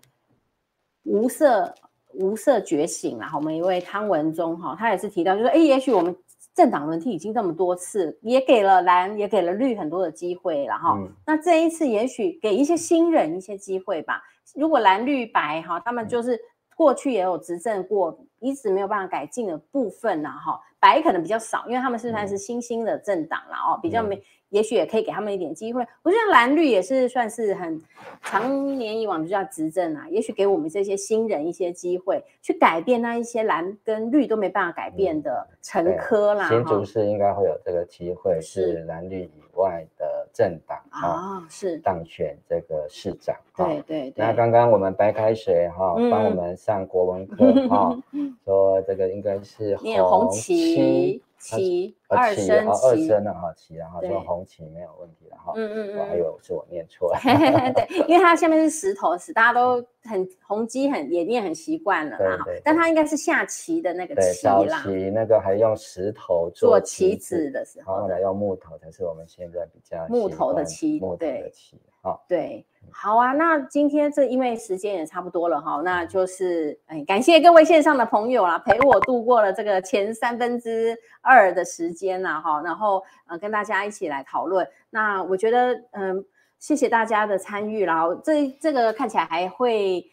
[1.05, 1.73] 无色
[2.19, 6.15] 无色觉醒啦，我们一位汤文宗哈，他也是提到，就是哎，也许我们
[6.55, 14.23] 政党轮替已经这么多次，也给了蓝也给了绿很多的机会，了哈、嗯、那这一次也许给一些新人一些机会吧。
[14.55, 16.41] 如果蓝绿白哈，他们就是
[16.77, 24.23] 过去也有执政过，一直没有办法改进的部分呐哈，白可能比较少，因为他们是算是新兴的政党了哦，比较没。
[24.55, 25.85] 也许也可以给他们一点机会。
[26.05, 27.81] 我觉得蓝绿也是算是很
[28.23, 30.07] 长年以往就叫执政啊。
[30.09, 36.49] 也许给我们这些新人一些机会，去改变那一些蓝跟绿都没办法改变的陈科啦。
[36.49, 43.35] 新竹市应该会有这个机会，是蓝绿以外的政党啊，是当选这个市长。
[43.57, 44.25] 对对对。
[44.25, 47.97] 那刚刚我们白开水哈，帮我们上国文课哈，
[48.47, 51.21] 说这个应该是红旗。
[51.45, 55.53] 旗二声旗，二声的哈，旗，然后说红旗没有问题了哈。
[55.55, 57.21] 嗯嗯嗯，我还以为是我念错了。
[57.77, 62.45] 对，因为它下面是石头，石大家都很红基很也念很习惯了嘛。
[62.65, 64.53] 但它应该是下棋的那个棋啦。
[64.53, 70.99] 早期那个还用石头做棋子的时候，后来用木头才是我们现在比较木头的棋。
[70.99, 71.79] 木头的棋。
[72.01, 72.65] 哈，对。
[72.91, 84.67] 好啊，那今天这因为时间也差不多了哈，那就是哎，感谢各位线上的朋友啦，陪我度过了这个前三分之二的时间呐哈，然后呃跟大家一起来讨论。
[84.91, 86.25] 那我觉得嗯、
[86.59, 90.05] 谢谢大家的参与啦，这这个看起来还会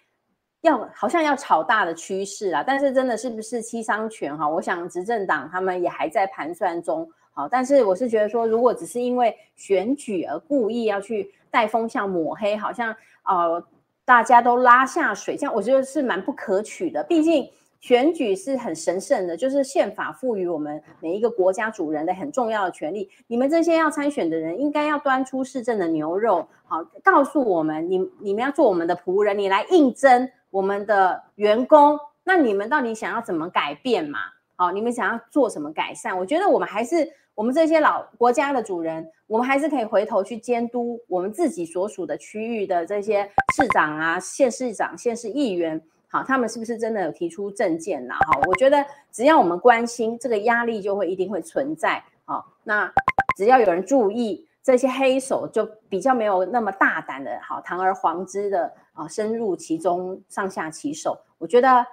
[0.62, 4.50] 要好像要炒大的趋势啦，但是真的是不是七伤拳哈？
[4.50, 7.08] 我想执政党他们也还在盘算中。
[7.34, 13.64] 好，但是我是觉得说，如果只是因为选举而故意要去带风向抹黑，好像呃
[14.04, 17.02] 大家都拉下水，这样我觉得是蛮不可取的。
[17.04, 23.10] 毕竟选举是很神圣的，就是宪法赋予我们每一个国家主人的很重要的权利。
[23.28, 34.20] 你们这些要参选的人，应该要端出市政的牛肉，好，告诉我们，你你们要做我们的仆人，你来应征我们的员工，那你们到底想要怎么改变嘛？
[34.58, 36.16] 好，你们想要做什么改善？
[36.20, 37.10] 我觉得我们还是。
[37.34, 43.24] 我们这些老国家的主人，我们还是可以回头去监督我们自己所属的区域的这些
[43.56, 48.14] 市长啊、县市长、县市议员，好，他们是不是真的有提出政见呢？
[48.14, 52.04] 哈，我觉得只要我们关心，这个压力就会一定会存在。
[52.26, 52.92] 好，那
[53.38, 61.18] 只要有人注意，这些黑手就比较没有那么大胆的，好，堂而皇之的啊，深入其中，上下其手。
[61.38, 61.86] 我觉得。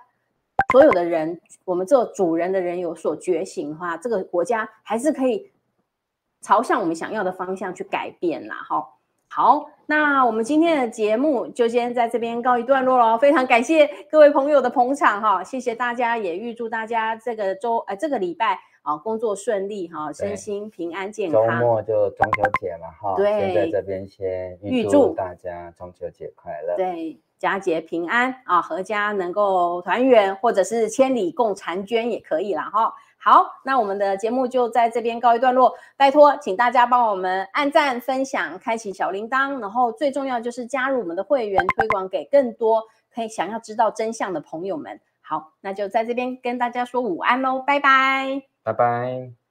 [0.73, 5.51] 所有的人，我们做主人的人有所觉醒的话，这个国家还是可以
[6.43, 8.57] 朝向我们想要的方向去改变啦。
[8.57, 8.99] 好，
[9.31, 13.16] 好，那我们今天的节目就先在这边告一段落喽。
[13.16, 21.61] 非常感谢各位朋友的捧场哈，谢谢大家，也预祝大家这个周呃这个礼拜啊工作顺利哈，身心平安健康。
[21.61, 26.77] 周末就中秋节了哈，对，先在这边先预祝大家中秋节快乐。
[26.77, 27.19] 对。
[27.39, 32.93] 佳节平安啊，阖家能够团圆，或者是千里共婵娟也可以啦哈。
[33.20, 35.74] 好，那我们的节目就在这边告一段落。
[35.97, 45.01] 拜托，请大家帮我们按赞、分享、开启小铃铛，然后最重要就是加入我们的会员，推广给更多可以想要知道真相的朋友们。
[45.20, 49.48] 好，那就在这边跟大家说午安喽，拜拜，拜拜。